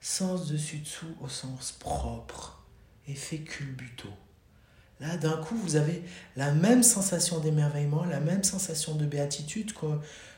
sens 0.00 0.48
dessus-dessous 0.48 1.14
au 1.20 1.28
sens 1.28 1.70
propre, 1.70 2.64
effet 3.06 3.38
culbuto 3.38 4.08
Là, 5.00 5.16
d'un 5.18 5.36
coup, 5.36 5.56
vous 5.56 5.76
avez 5.76 6.02
la 6.36 6.52
même 6.52 6.82
sensation 6.82 7.38
d'émerveillement, 7.40 8.04
la 8.04 8.20
même 8.20 8.42
sensation 8.42 8.94
de 8.94 9.04
béatitude 9.04 9.74
que 9.74 9.86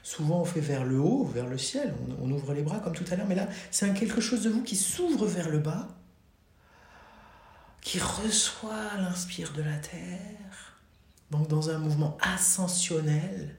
souvent 0.02 0.40
on 0.40 0.44
fait 0.44 0.60
vers 0.60 0.84
le 0.84 0.98
haut, 0.98 1.24
vers 1.24 1.46
le 1.46 1.58
ciel. 1.58 1.94
On, 2.20 2.30
ouvre 2.30 2.54
les 2.54 2.62
bras 2.62 2.80
comme 2.80 2.94
tout 2.94 3.04
à 3.10 3.16
l'heure, 3.16 3.26
mais 3.28 3.36
là, 3.36 3.48
c'est 3.70 3.92
quelque 3.94 4.20
chose 4.20 4.42
de 4.42 4.50
vous 4.50 4.62
qui 4.62 4.74
s'ouvre 4.74 5.26
vers 5.26 5.48
le 5.48 5.58
bas, 5.58 5.88
qui 7.82 8.00
reçoit 8.00 8.96
l'inspire 8.98 9.52
de 9.52 9.62
la 9.62 9.76
terre, 9.76 10.80
donc 11.30 11.46
dans 11.46 11.70
un 11.70 11.78
mouvement 11.78 12.18
ascensionnel. 12.20 13.54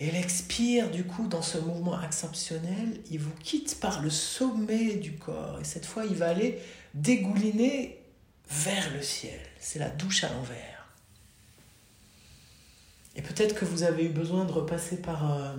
Et 0.00 0.10
l'expire, 0.10 0.90
du 0.90 1.04
coup, 1.04 1.28
dans 1.28 1.42
ce 1.42 1.58
mouvement 1.58 1.98
ascensionnel, 1.98 3.00
il 3.10 3.18
vous 3.18 3.34
quitte 3.42 3.78
par 3.80 4.00
le 4.00 4.10
sommet 4.10 4.94
du 4.94 5.16
corps. 5.16 5.58
Et 5.60 5.64
cette 5.64 5.86
fois, 5.86 6.04
il 6.04 6.14
va 6.14 6.28
aller 6.28 6.60
dégouliner 6.94 7.97
vers 8.48 8.92
le 8.92 9.02
ciel. 9.02 9.40
C'est 9.60 9.78
la 9.78 9.90
douche 9.90 10.24
à 10.24 10.32
l'envers. 10.32 10.88
Et 13.16 13.22
peut-être 13.22 13.54
que 13.54 13.64
vous 13.64 13.82
avez 13.82 14.04
eu 14.04 14.10
besoin 14.10 14.44
de 14.44 14.52
repasser 14.52 15.02
par, 15.02 15.32
euh, 15.32 15.56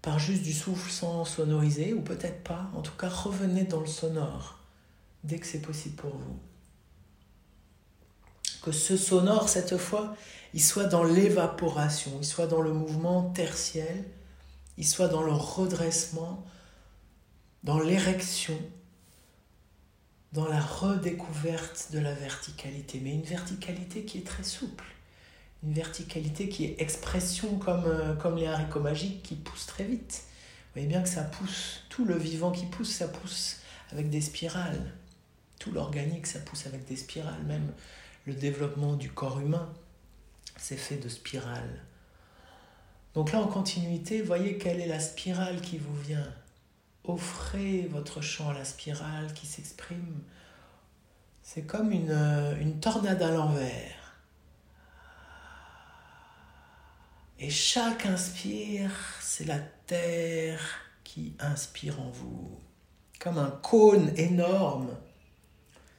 par 0.00 0.18
juste 0.18 0.42
du 0.42 0.52
souffle 0.52 0.90
sans 0.90 1.24
sonoriser, 1.24 1.92
ou 1.92 2.02
peut-être 2.02 2.42
pas. 2.44 2.70
En 2.74 2.82
tout 2.82 2.96
cas, 2.96 3.08
revenez 3.08 3.64
dans 3.64 3.80
le 3.80 3.86
sonore 3.86 4.58
dès 5.24 5.38
que 5.38 5.46
c'est 5.46 5.62
possible 5.62 5.96
pour 5.96 6.16
vous. 6.16 6.38
que 8.62 8.72
ce 8.72 8.96
sonore, 8.96 9.48
cette 9.48 9.76
fois, 9.76 10.16
il 10.52 10.62
soit 10.62 10.84
dans 10.84 11.04
l'évaporation, 11.04 12.12
il 12.20 12.26
soit 12.26 12.46
dans 12.46 12.60
le 12.60 12.72
mouvement 12.72 13.30
tertiel, 13.30 14.04
il 14.76 14.86
soit 14.86 15.08
dans 15.08 15.22
le 15.22 15.32
redressement, 15.32 16.44
dans 17.64 17.78
l'érection, 17.78 18.58
dans 20.32 20.46
la 20.46 20.60
redécouverte 20.60 21.88
de 21.92 21.98
la 21.98 22.12
verticalité, 22.12 23.00
mais 23.02 23.14
une 23.14 23.22
verticalité 23.22 24.04
qui 24.04 24.18
est 24.18 24.26
très 24.26 24.42
souple, 24.42 24.84
une 25.62 25.72
verticalité 25.72 26.48
qui 26.48 26.66
est 26.66 26.80
expression 26.80 27.58
comme, 27.58 27.84
euh, 27.86 28.14
comme 28.14 28.36
les 28.36 28.46
haricots 28.46 28.80
magiques 28.80 29.22
qui 29.22 29.34
poussent 29.34 29.66
très 29.66 29.84
vite. 29.84 30.24
Vous 30.24 30.72
voyez 30.74 30.88
bien 30.88 31.02
que 31.02 31.08
ça 31.08 31.22
pousse, 31.24 31.82
tout 31.88 32.04
le 32.04 32.16
vivant 32.16 32.52
qui 32.52 32.66
pousse, 32.66 32.90
ça 32.90 33.08
pousse 33.08 33.60
avec 33.90 34.10
des 34.10 34.20
spirales. 34.20 34.92
Tout 35.58 35.72
l'organique, 35.72 36.26
ça 36.26 36.38
pousse 36.38 36.66
avec 36.66 36.84
des 36.84 36.96
spirales. 36.96 37.42
Même 37.44 37.72
le 38.26 38.34
développement 38.34 38.94
du 38.94 39.10
corps 39.10 39.40
humain, 39.40 39.72
c'est 40.56 40.76
fait 40.76 40.98
de 40.98 41.08
spirales. 41.08 41.82
Donc 43.14 43.32
là, 43.32 43.40
en 43.40 43.48
continuité, 43.48 44.22
voyez 44.22 44.58
quelle 44.58 44.80
est 44.80 44.86
la 44.86 45.00
spirale 45.00 45.60
qui 45.60 45.78
vous 45.78 45.96
vient. 45.96 46.32
Offrez 47.08 47.88
votre 47.90 48.20
chant 48.20 48.50
à 48.50 48.54
la 48.54 48.64
spirale 48.64 49.32
qui 49.34 49.46
s'exprime. 49.46 50.22
C'est 51.42 51.62
comme 51.62 51.90
une, 51.90 52.56
une 52.60 52.78
tornade 52.78 53.22
à 53.22 53.32
l'envers. 53.32 54.14
Et 57.40 57.50
chaque 57.50 58.06
inspire, 58.06 58.92
c'est 59.20 59.46
la 59.46 59.58
terre 59.58 60.60
qui 61.02 61.34
inspire 61.40 62.00
en 62.00 62.10
vous. 62.10 62.60
Comme 63.18 63.38
un 63.38 63.50
cône 63.50 64.12
énorme 64.16 64.90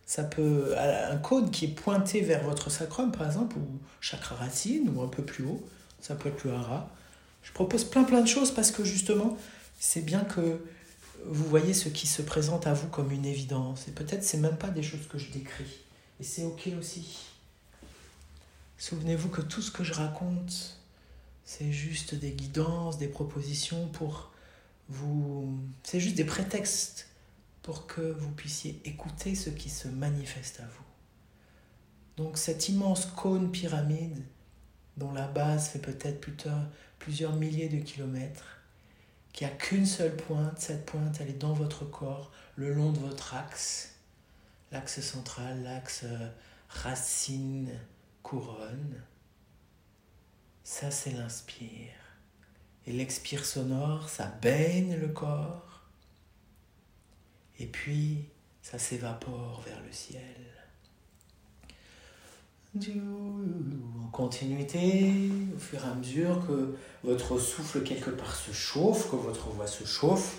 ça 0.10 0.24
peut 0.24 0.74
un 0.76 1.17
cône 1.17 1.52
qui 1.52 1.65
est 1.65 1.76
pointé 1.76 2.22
vers 2.22 2.43
votre 2.43 2.72
sacrum 2.72 3.12
par 3.12 3.28
exemple 3.28 3.58
ou 3.58 3.80
chakra 4.02 4.34
racine 4.34 4.89
ou 4.89 5.04
un 5.04 5.08
peu 5.08 5.22
plus 5.22 5.43
haut 5.43 5.63
ça 6.02 6.15
peut 6.15 6.30
être 6.30 6.45
le 6.45 6.54
hara 6.54 6.89
je 7.43 7.52
propose 7.52 7.84
plein 7.84 8.04
plein 8.04 8.22
de 8.22 8.28
choses 8.28 8.52
parce 8.52 8.72
que 8.72 8.84
justement 8.84 9.38
c'est 9.80 10.02
bien 10.02 10.22
que 10.22 10.62
vous 11.25 11.45
voyez 11.45 11.73
ce 11.73 11.89
qui 11.89 12.08
se 12.08 12.21
présente 12.21 12.67
à 12.67 12.73
vous 12.73 12.88
comme 12.88 13.12
une 13.12 13.25
évidence. 13.25 13.88
Et 13.88 13.91
peut-être 13.91 14.23
c'est 14.23 14.38
même 14.38 14.58
pas 14.58 14.69
des 14.69 14.84
choses 14.84 15.08
que 15.08 15.17
je 15.17 15.32
décris. 15.32 15.79
Et 16.19 16.23
c'est 16.23 16.43
ok 16.43 16.69
aussi. 16.79 17.19
Souvenez-vous 18.77 19.29
que 19.29 19.41
tout 19.41 19.62
ce 19.62 19.71
que 19.71 19.84
je 19.84 19.93
raconte 19.93 20.75
c'est 21.43 21.71
juste 21.71 22.13
des 22.13 22.32
guidances 22.32 22.99
des 22.99 23.08
propositions 23.08 23.88
pour 23.88 24.32
vous 24.88 25.58
c'est 25.84 25.99
juste 25.99 26.15
des 26.15 26.23
prétextes 26.23 27.08
pour 27.63 27.88
que 27.88 28.01
vous 28.01 28.32
puissiez 28.32 28.79
écouter 28.86 29.36
ce 29.36 29.49
qui 29.49 29.69
se 29.69 29.88
manifeste 29.88 30.60
à 30.60 30.63
vous. 30.63 30.84
Donc 32.17 32.38
cet 32.38 32.69
immense 32.69 33.05
cône 33.05 33.51
pyramide, 33.51 34.23
dont 34.97 35.12
la 35.12 35.27
base 35.27 35.69
fait 35.69 35.79
peut-être 35.79 36.19
plusieurs 36.99 37.36
milliers 37.36 37.69
de 37.69 37.77
kilomètres, 37.77 38.59
qui 39.34 39.46
a 39.46 39.50
qu'une 39.50 39.86
seule 39.86 40.15
pointe, 40.15 40.60
cette 40.60 40.86
pointe 40.86 41.20
elle 41.22 41.30
est 41.30 41.39
dans 41.39 41.54
votre 41.54 41.86
corps, 41.86 42.32
le 42.56 42.74
long 42.74 42.92
de 42.92 43.00
votre 43.00 43.34
axe, 43.34 43.96
l'axe 44.72 45.02
central, 45.02 45.63
l'axe 45.63 46.02
euh, 46.04 46.30
racine, 46.70 47.72
couronne. 48.24 49.02
Ça 50.63 50.92
c'est 50.92 51.12
l'inspire. 51.12 51.94
Et 52.86 52.92
l'expire 52.92 53.46
sonore, 53.46 54.10
ça 54.10 54.26
baigne 54.42 54.96
le 54.96 55.10
corps 55.10 55.70
et 57.60 57.68
puis 57.68 58.30
ça 58.62 58.80
s'évapore 58.80 59.62
vers 59.65 59.82
le 59.84 59.92
ciel. 59.92 60.22
En 62.75 64.08
continuité, 64.12 65.32
au 65.55 65.60
fur 65.60 65.84
et 65.84 65.88
à 65.88 65.95
mesure 65.95 66.45
que 66.45 66.75
votre 67.03 67.39
souffle 67.39 67.82
quelque 67.82 68.12
part 68.12 68.36
se 68.36 68.51
chauffe, 68.51 69.10
que 69.10 69.15
votre 69.15 69.49
voix 69.49 69.65
se 69.65 69.86
chauffe, 69.86 70.38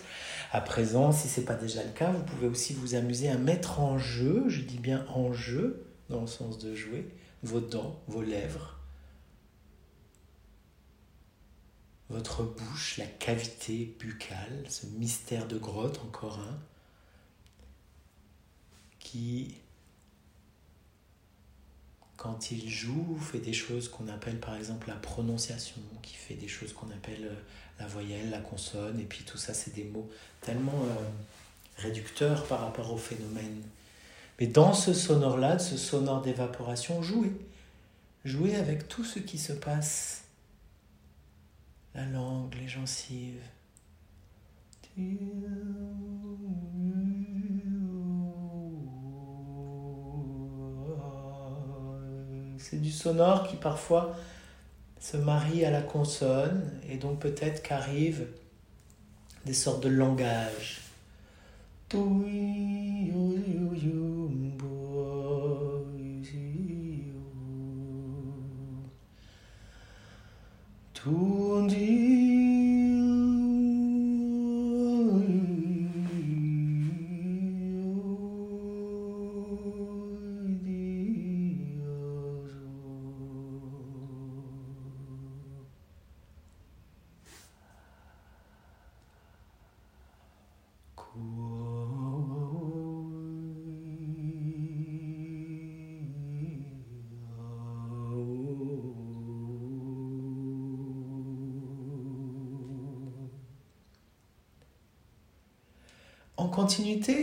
à 0.52 0.60
présent, 0.60 1.10
si 1.10 1.28
ce 1.28 1.40
n'est 1.40 1.46
pas 1.46 1.54
déjà 1.54 1.82
le 1.82 1.90
cas, 1.90 2.12
vous 2.12 2.22
pouvez 2.22 2.46
aussi 2.46 2.72
vous 2.72 2.94
amuser 2.94 3.28
à 3.28 3.36
mettre 3.36 3.80
en 3.80 3.98
jeu, 3.98 4.44
je 4.48 4.62
dis 4.62 4.78
bien 4.78 5.04
en 5.08 5.32
jeu, 5.32 5.84
dans 6.08 6.20
le 6.20 6.26
sens 6.28 6.58
de 6.58 6.74
jouer, 6.74 7.08
vos 7.42 7.60
dents, 7.60 8.00
vos 8.06 8.22
lèvres, 8.22 8.78
votre 12.10 12.42
bouche, 12.44 12.98
la 12.98 13.06
cavité 13.06 13.96
buccale, 13.98 14.64
ce 14.68 14.86
mystère 14.86 15.46
de 15.46 15.58
grotte 15.58 16.00
encore 16.04 16.38
un 16.38 16.58
qui, 18.98 19.56
quand 22.20 22.50
il 22.50 22.68
joue, 22.68 23.16
fait 23.18 23.38
des 23.38 23.54
choses 23.54 23.88
qu'on 23.88 24.06
appelle 24.08 24.38
par 24.38 24.54
exemple 24.54 24.88
la 24.88 24.94
prononciation, 24.96 25.80
qui 26.02 26.14
fait 26.14 26.34
des 26.34 26.48
choses 26.48 26.74
qu'on 26.74 26.90
appelle 26.90 27.24
euh, 27.24 27.34
la 27.78 27.86
voyelle, 27.86 28.28
la 28.28 28.40
consonne, 28.40 29.00
et 29.00 29.04
puis 29.04 29.24
tout 29.24 29.38
ça, 29.38 29.54
c'est 29.54 29.74
des 29.74 29.84
mots 29.84 30.06
tellement 30.42 30.84
euh, 30.84 31.08
réducteurs 31.78 32.44
par 32.44 32.60
rapport 32.60 32.92
au 32.92 32.98
phénomène. 32.98 33.62
Mais 34.38 34.46
dans 34.46 34.74
ce 34.74 34.92
sonore-là, 34.92 35.58
ce 35.58 35.78
sonore 35.78 36.20
d'évaporation, 36.20 37.02
jouez. 37.02 37.32
Jouez 38.26 38.54
avec 38.54 38.86
tout 38.86 39.04
ce 39.04 39.18
qui 39.18 39.38
se 39.38 39.54
passe. 39.54 40.24
La 41.94 42.04
langue, 42.04 42.54
les 42.54 42.68
gencives. 42.68 43.40
C'est 52.60 52.80
du 52.80 52.92
sonore 52.92 53.48
qui 53.48 53.56
parfois 53.56 54.14
se 55.00 55.16
marie 55.16 55.64
à 55.64 55.70
la 55.70 55.80
consonne 55.80 56.70
et 56.88 56.96
donc 56.96 57.18
peut-être 57.18 57.62
qu'arrivent 57.62 58.26
des 59.46 59.54
sortes 59.54 59.82
de 59.82 59.88
langage. 59.88 60.82
en 61.94 61.96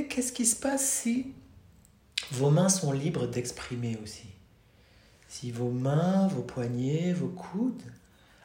qu'est-ce 0.10 0.34
qui 0.34 0.46
se 0.46 0.56
passe 0.56 0.86
si 0.86 1.34
vos 2.32 2.50
mains 2.50 2.70
sont 2.70 2.92
libres 2.92 3.28
d'exprimer 3.28 3.98
aussi? 4.04 4.28
Si 5.28 5.52
vos 5.52 5.70
mains, 5.70 6.28
vos 6.28 6.42
poignets, 6.42 7.14
vos 7.14 7.28
coudes 7.28 7.84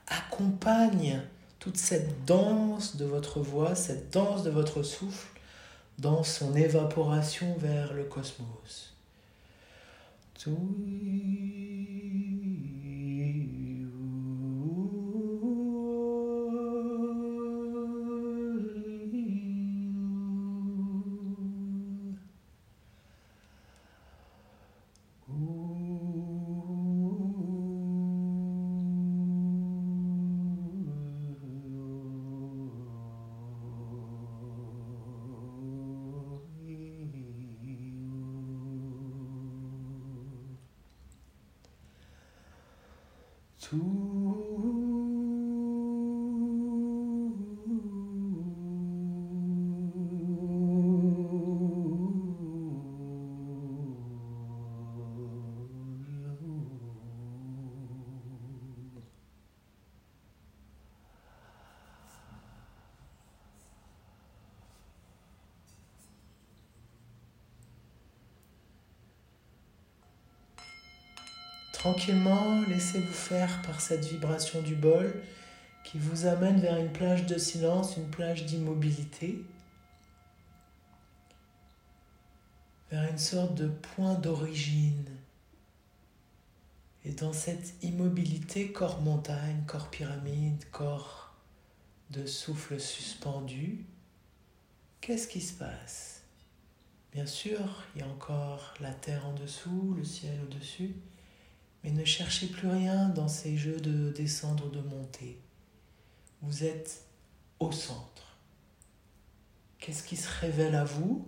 accompagnent 0.07 1.23
toute 1.59 1.77
cette 1.77 2.25
danse 2.25 2.97
de 2.97 3.05
votre 3.05 3.41
voix, 3.41 3.75
cette 3.75 4.13
danse 4.13 4.43
de 4.43 4.51
votre 4.51 4.83
souffle 4.83 5.29
dans 5.99 6.23
son 6.23 6.55
évaporation 6.55 7.55
vers 7.59 7.93
le 7.95 8.05
cosmos? 8.05 8.95
two 43.73 44.22
Tranquillement, 71.83 72.63
laissez-vous 72.69 73.13
faire 73.13 73.61
par 73.63 73.81
cette 73.81 74.05
vibration 74.05 74.63
du 74.63 74.77
bol 74.77 75.21
qui 75.83 75.99
vous 75.99 76.27
amène 76.27 76.61
vers 76.61 76.77
une 76.77 76.93
plage 76.93 77.27
de 77.27 77.37
silence, 77.37 77.97
une 77.97 78.09
plage 78.09 78.47
d'immobilité, 78.47 79.45
vers 82.93 83.11
une 83.11 83.19
sorte 83.19 83.57
de 83.57 83.67
point 83.67 84.15
d'origine. 84.15 85.11
Et 87.05 87.11
dans 87.11 87.33
cette 87.33 87.75
immobilité, 87.83 88.71
corps 88.71 89.01
montagne, 89.01 89.65
corps 89.67 89.91
pyramide, 89.91 90.63
corps 90.71 91.35
de 92.11 92.27
souffle 92.27 92.79
suspendu, 92.79 93.85
qu'est-ce 95.01 95.27
qui 95.27 95.41
se 95.41 95.55
passe? 95.55 96.23
Bien 97.13 97.27
sûr, 97.27 97.83
il 97.97 98.03
y 98.03 98.05
a 98.05 98.09
encore 98.09 98.73
la 98.81 98.93
terre 98.93 99.27
en 99.27 99.33
dessous, 99.33 99.95
le 99.99 100.05
ciel 100.05 100.39
au-dessus, 100.45 100.95
mais 101.83 101.91
ne 101.91 102.05
cherchez 102.05 102.47
plus 102.47 102.69
rien 102.69 103.09
dans 103.09 103.29
ces 103.29 103.57
jeux 103.57 103.81
de 103.81 104.13
descendre 104.13 104.67
ou 104.67 104.71
de 104.71 104.81
monter. 104.81 105.41
Vous 106.41 106.65
êtes 106.65 107.05
au 107.59 107.73
centre. 107.73 108.37
Qu'est-ce 109.79 110.05
qui 110.05 110.17
se 110.17 110.29
révèle 110.41 110.75
à 110.75 110.85
vous? 110.85 111.27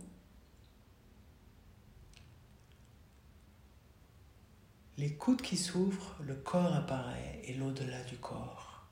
Les 4.96 5.14
coudes 5.14 5.42
qui 5.42 5.56
s'ouvrent, 5.56 6.16
le 6.22 6.36
corps 6.36 6.74
apparaît 6.74 7.40
et 7.44 7.54
l'au-delà 7.54 8.02
du 8.04 8.16
corps. 8.16 8.86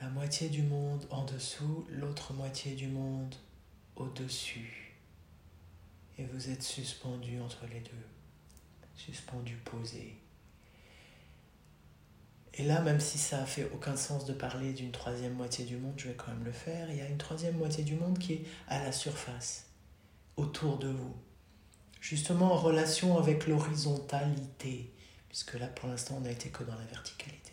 La 0.00 0.08
moitié 0.08 0.48
du 0.48 0.62
monde 0.62 1.06
en 1.10 1.24
dessous, 1.24 1.84
l'autre 1.90 2.32
moitié 2.32 2.74
du 2.74 2.86
monde 2.88 3.34
au-dessus 3.96 4.91
et 6.18 6.24
vous 6.24 6.50
êtes 6.50 6.62
suspendu 6.62 7.40
entre 7.40 7.66
les 7.72 7.80
deux, 7.80 8.06
suspendu 8.94 9.56
posé. 9.56 10.16
Et 12.54 12.64
là, 12.64 12.82
même 12.82 13.00
si 13.00 13.16
ça 13.16 13.46
fait 13.46 13.70
aucun 13.72 13.96
sens 13.96 14.26
de 14.26 14.34
parler 14.34 14.74
d'une 14.74 14.92
troisième 14.92 15.32
moitié 15.32 15.64
du 15.64 15.78
monde, 15.78 15.94
je 15.96 16.08
vais 16.08 16.14
quand 16.14 16.28
même 16.28 16.44
le 16.44 16.52
faire. 16.52 16.90
Il 16.90 16.98
y 16.98 17.00
a 17.00 17.08
une 17.08 17.16
troisième 17.16 17.56
moitié 17.56 17.82
du 17.82 17.94
monde 17.94 18.18
qui 18.18 18.34
est 18.34 18.44
à 18.68 18.82
la 18.82 18.92
surface, 18.92 19.66
autour 20.36 20.78
de 20.78 20.88
vous, 20.88 21.16
justement 22.00 22.52
en 22.52 22.56
relation 22.56 23.16
avec 23.18 23.46
l'horizontalité, 23.46 24.92
puisque 25.28 25.54
là, 25.54 25.66
pour 25.68 25.88
l'instant, 25.88 26.16
on 26.18 26.20
n'a 26.20 26.30
été 26.30 26.50
que 26.50 26.62
dans 26.62 26.74
la 26.74 26.84
verticalité. 26.84 27.52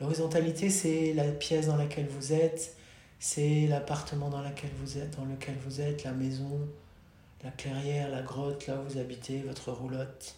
L'horizontalité, 0.00 0.70
c'est 0.70 1.12
la 1.14 1.24
pièce 1.32 1.66
dans 1.66 1.76
laquelle 1.76 2.06
vous 2.06 2.32
êtes, 2.32 2.76
c'est 3.18 3.66
l'appartement 3.66 4.28
dans 4.28 4.42
lequel 4.42 4.70
vous 4.78 5.80
êtes, 5.80 6.04
la 6.04 6.12
maison, 6.12 6.68
la 7.46 7.52
clairière, 7.52 8.10
la 8.10 8.22
grotte, 8.22 8.66
là 8.66 8.74
où 8.74 8.90
vous 8.90 8.98
habitez, 8.98 9.40
votre 9.42 9.70
roulotte. 9.70 10.34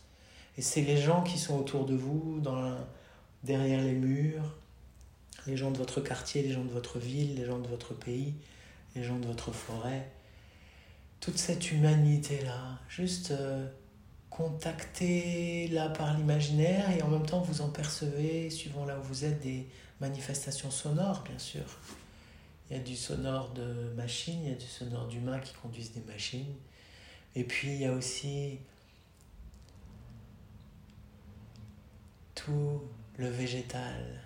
Et 0.59 0.63
c'est 0.63 0.83
les 0.83 0.99
gens 0.99 1.23
qui 1.23 1.39
sont 1.39 1.59
autour 1.59 1.87
de 1.87 1.95
vous, 1.95 2.39
dans 2.41 2.77
derrière 3.43 3.81
les 3.81 3.95
murs, 3.95 4.55
les 5.47 5.57
gens 5.57 5.71
de 5.71 5.79
votre 5.79 6.03
quartier, 6.03 6.43
les 6.43 6.53
gens 6.53 6.65
de 6.65 6.71
votre 6.71 6.99
ville, 6.99 7.35
les 7.37 7.47
gens 7.47 7.59
de 7.59 7.67
votre 7.67 7.95
pays, 7.95 8.35
les 8.95 9.03
gens 9.03 9.19
de 9.19 9.27
votre 9.27 9.53
forêt. 9.53 10.11
Toute 11.21 11.39
cette 11.39 11.73
humanité-là, 11.73 12.79
juste 12.91 13.31
euh, 13.31 13.67
contactez 14.29 15.69
là 15.69 15.89
par 15.89 16.15
l'imaginaire 16.15 16.91
et 16.91 17.01
en 17.01 17.09
même 17.09 17.25
temps 17.25 17.41
vous 17.41 17.63
en 17.63 17.71
percevez, 17.71 18.51
suivant 18.51 18.85
là 18.85 18.99
où 18.99 19.03
vous 19.03 19.25
êtes, 19.25 19.41
des 19.41 19.67
manifestations 20.01 20.71
sonores, 20.71 21.23
bien 21.23 21.39
sûr. 21.39 21.65
Il 22.69 22.77
y 22.77 22.81
a 22.81 22.83
du 22.83 22.97
sonore 22.97 23.51
de 23.55 23.95
machines, 23.97 24.41
il 24.45 24.51
y 24.51 24.53
a 24.53 24.57
du 24.57 24.67
sonore 24.67 25.07
d'humains 25.07 25.39
qui 25.39 25.55
conduisent 25.55 25.93
des 25.93 26.03
machines. 26.03 26.55
Et 27.35 27.45
puis 27.45 27.69
il 27.69 27.81
y 27.81 27.85
a 27.85 27.93
aussi 27.93 28.59
tout 32.35 32.83
le 33.17 33.29
végétal, 33.29 34.21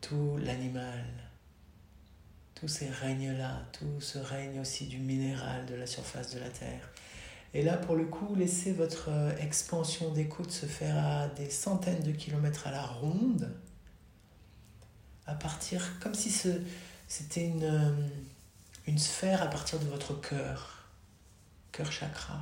tout 0.00 0.38
l'animal, 0.42 1.04
tous 2.54 2.68
ces 2.68 2.88
règnes-là, 2.88 3.62
tout 3.72 4.00
ce 4.00 4.18
règne 4.18 4.60
aussi 4.60 4.86
du 4.86 4.98
minéral 4.98 5.66
de 5.66 5.74
la 5.74 5.86
surface 5.86 6.34
de 6.34 6.40
la 6.40 6.50
Terre. 6.50 6.90
Et 7.54 7.62
là, 7.62 7.76
pour 7.76 7.96
le 7.96 8.04
coup, 8.04 8.34
laissez 8.34 8.72
votre 8.72 9.08
euh, 9.08 9.36
expansion 9.38 10.12
d'écoute 10.12 10.50
se 10.50 10.66
faire 10.66 10.98
à 10.98 11.28
des 11.28 11.48
centaines 11.48 12.02
de 12.02 12.12
kilomètres 12.12 12.66
à 12.66 12.70
la 12.70 12.84
ronde, 12.84 13.50
à 15.26 15.34
partir, 15.34 15.98
comme 16.00 16.14
si 16.14 16.30
c'était 17.08 17.46
une, 17.46 17.64
euh, 17.64 18.08
une 18.86 18.98
sphère 18.98 19.42
à 19.42 19.46
partir 19.46 19.78
de 19.78 19.86
votre 19.86 20.20
cœur 20.20 20.77
cœur 21.72 21.92
chakra. 21.92 22.40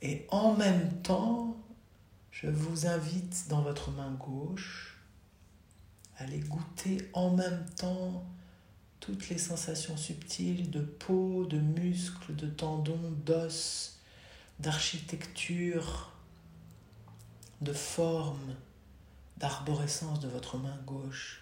Et 0.00 0.26
en 0.30 0.54
même 0.54 1.00
temps, 1.02 1.56
je 2.30 2.48
vous 2.48 2.86
invite 2.86 3.48
dans 3.48 3.62
votre 3.62 3.90
main 3.90 4.10
gauche 4.12 4.98
à 6.16 6.24
aller 6.24 6.40
goûter 6.40 7.08
en 7.12 7.30
même 7.30 7.64
temps 7.76 8.24
toutes 9.00 9.28
les 9.28 9.38
sensations 9.38 9.96
subtiles 9.96 10.70
de 10.70 10.80
peau, 10.80 11.44
de 11.46 11.58
muscles, 11.58 12.34
de 12.34 12.46
tendons, 12.46 13.10
d'os, 13.24 13.98
d'architecture, 14.58 16.12
de 17.60 17.72
forme, 17.72 18.56
d'arborescence 19.38 20.20
de 20.20 20.28
votre 20.28 20.56
main 20.56 20.76
gauche 20.86 21.41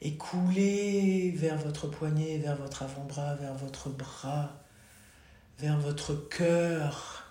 et 0.00 0.16
couler 0.16 1.32
vers 1.32 1.58
votre 1.58 1.88
poignet, 1.88 2.38
vers 2.38 2.56
votre 2.56 2.82
avant-bras, 2.82 3.34
vers 3.34 3.54
votre 3.54 3.90
bras, 3.90 4.62
vers 5.58 5.78
votre 5.78 6.14
cœur, 6.14 7.24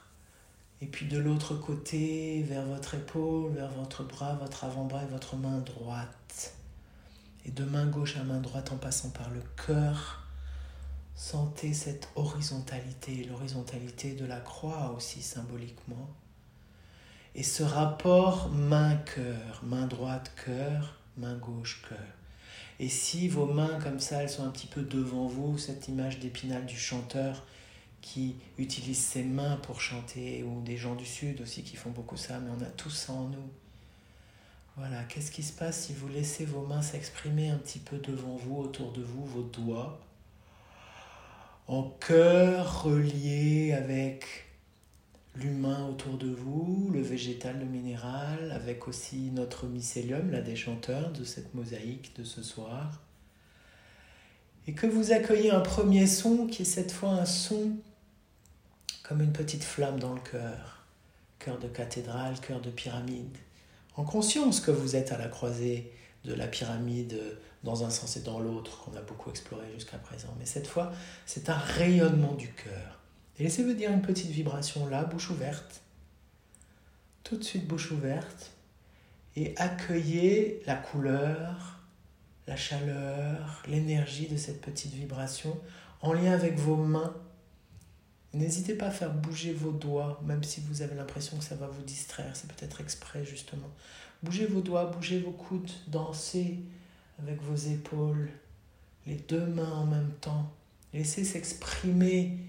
et 0.81 0.85
puis 0.85 1.07
de 1.07 1.17
l'autre 1.17 1.55
côté, 1.55 2.43
vers 2.43 2.65
votre 2.65 2.95
épaule, 2.95 3.51
vers 3.53 3.71
votre 3.71 4.03
bras, 4.03 4.35
votre 4.35 4.63
avant-bras 4.63 5.03
et 5.03 5.07
votre 5.07 5.35
main 5.35 5.59
droite. 5.59 6.53
Et 7.45 7.51
de 7.51 7.63
main 7.63 7.87
gauche 7.87 8.17
à 8.17 8.23
main 8.23 8.39
droite 8.39 8.71
en 8.71 8.77
passant 8.77 9.09
par 9.09 9.29
le 9.31 9.41
cœur, 9.65 10.27
sentez 11.15 11.73
cette 11.73 12.09
horizontalité, 12.15 13.23
l'horizontalité 13.23 14.13
de 14.13 14.25
la 14.25 14.39
croix 14.39 14.93
aussi 14.95 15.21
symboliquement. 15.21 16.09
Et 17.33 17.43
ce 17.43 17.63
rapport 17.63 18.49
main-cœur, 18.49 19.61
main 19.63 19.87
droite, 19.87 20.31
cœur, 20.45 20.99
main 21.17 21.37
gauche, 21.37 21.81
cœur. 21.87 22.16
Et 22.79 22.89
si 22.89 23.27
vos 23.27 23.45
mains 23.45 23.79
comme 23.81 23.99
ça, 23.99 24.21
elles 24.21 24.29
sont 24.29 24.43
un 24.43 24.51
petit 24.51 24.67
peu 24.67 24.83
devant 24.83 25.25
vous, 25.25 25.57
cette 25.57 25.87
image 25.87 26.19
d'épinal 26.19 26.65
du 26.65 26.77
chanteur 26.77 27.45
qui 28.01 28.35
utilise 28.57 28.99
ses 28.99 29.23
mains 29.23 29.57
pour 29.57 29.81
chanter, 29.81 30.43
ou 30.43 30.61
des 30.61 30.77
gens 30.77 30.95
du 30.95 31.05
Sud 31.05 31.41
aussi 31.41 31.63
qui 31.63 31.75
font 31.75 31.89
beaucoup 31.89 32.17
ça, 32.17 32.39
mais 32.39 32.51
on 32.57 32.61
a 32.61 32.69
tout 32.69 32.91
ça 32.91 33.13
en 33.13 33.25
nous. 33.25 33.49
Voilà, 34.77 35.03
qu'est-ce 35.05 35.31
qui 35.31 35.41
se 35.41 35.53
passe 35.53 35.87
si 35.87 35.93
vous 35.93 36.07
laissez 36.07 36.45
vos 36.45 36.65
mains 36.65 36.83
s'exprimer 36.83 37.49
un 37.49 37.57
petit 37.57 37.79
peu 37.79 37.97
devant 37.97 38.35
vous, 38.35 38.57
autour 38.57 38.91
de 38.91 39.01
vous, 39.01 39.25
vos 39.25 39.41
doigts, 39.41 39.99
en 41.67 41.83
cœur 41.83 42.83
relié 42.83 43.73
avec 43.73 44.46
l'humain 45.37 45.87
autour 45.87 46.17
de 46.17 46.29
vous, 46.29 46.89
le 46.91 47.01
végétal, 47.01 47.59
le 47.59 47.65
minéral, 47.65 48.51
avec 48.51 48.87
aussi 48.87 49.31
notre 49.31 49.67
mycélium, 49.67 50.31
là 50.31 50.41
des 50.41 50.55
chanteurs 50.55 51.11
de 51.11 51.23
cette 51.23 51.53
mosaïque 51.53 52.13
de 52.17 52.23
ce 52.23 52.41
soir. 52.41 53.01
Et 54.67 54.73
que 54.73 54.87
vous 54.87 55.11
accueillez 55.11 55.51
un 55.51 55.61
premier 55.61 56.07
son 56.07 56.47
qui 56.47 56.63
est 56.63 56.65
cette 56.65 56.91
fois 56.91 57.11
un 57.11 57.25
son 57.25 57.77
comme 59.03 59.21
une 59.21 59.31
petite 59.31 59.63
flamme 59.63 59.99
dans 59.99 60.13
le 60.13 60.19
cœur, 60.19 60.83
cœur 61.39 61.57
de 61.59 61.67
cathédrale, 61.67 62.39
cœur 62.41 62.59
de 62.59 62.69
pyramide, 62.69 63.37
en 63.95 64.03
conscience 64.03 64.59
que 64.59 64.71
vous 64.71 64.97
êtes 64.97 65.13
à 65.13 65.17
la 65.17 65.29
croisée 65.29 65.93
de 66.25 66.33
la 66.33 66.47
pyramide 66.47 67.17
dans 67.63 67.85
un 67.85 67.89
sens 67.89 68.17
et 68.17 68.21
dans 68.21 68.39
l'autre 68.39 68.83
qu'on 68.83 68.97
a 68.97 69.01
beaucoup 69.01 69.29
exploré 69.29 69.65
jusqu'à 69.73 69.97
présent. 69.97 70.35
Mais 70.39 70.45
cette 70.45 70.67
fois, 70.67 70.91
c'est 71.25 71.49
un 71.49 71.57
rayonnement 71.57 72.33
du 72.33 72.51
cœur 72.51 72.96
et 73.39 73.43
laissez-vous 73.43 73.73
dire 73.73 73.91
une 73.91 74.01
petite 74.01 74.31
vibration 74.31 74.87
là, 74.87 75.03
bouche 75.03 75.29
ouverte. 75.29 75.81
Tout 77.23 77.37
de 77.37 77.43
suite 77.43 77.67
bouche 77.67 77.91
ouverte. 77.91 78.51
Et 79.35 79.53
accueillez 79.57 80.63
la 80.65 80.75
couleur, 80.75 81.79
la 82.47 82.55
chaleur, 82.55 83.61
l'énergie 83.67 84.27
de 84.27 84.37
cette 84.37 84.61
petite 84.61 84.93
vibration 84.93 85.59
en 86.01 86.13
lien 86.13 86.31
avec 86.31 86.57
vos 86.57 86.77
mains. 86.77 87.15
N'hésitez 88.33 88.73
pas 88.73 88.87
à 88.87 88.91
faire 88.91 89.13
bouger 89.13 89.53
vos 89.53 89.71
doigts, 89.71 90.21
même 90.25 90.43
si 90.43 90.61
vous 90.61 90.81
avez 90.81 90.95
l'impression 90.95 91.37
que 91.37 91.43
ça 91.43 91.55
va 91.55 91.67
vous 91.67 91.83
distraire. 91.83 92.35
C'est 92.35 92.51
peut-être 92.51 92.81
exprès 92.81 93.23
justement. 93.25 93.69
Bougez 94.23 94.47
vos 94.47 94.61
doigts, 94.61 94.85
bougez 94.85 95.19
vos 95.19 95.31
coudes, 95.31 95.71
dansez 95.87 96.59
avec 97.19 97.41
vos 97.41 97.55
épaules, 97.55 98.29
les 99.05 99.15
deux 99.15 99.45
mains 99.45 99.71
en 99.71 99.85
même 99.85 100.11
temps. 100.21 100.51
Laissez 100.93 101.23
s'exprimer 101.23 102.39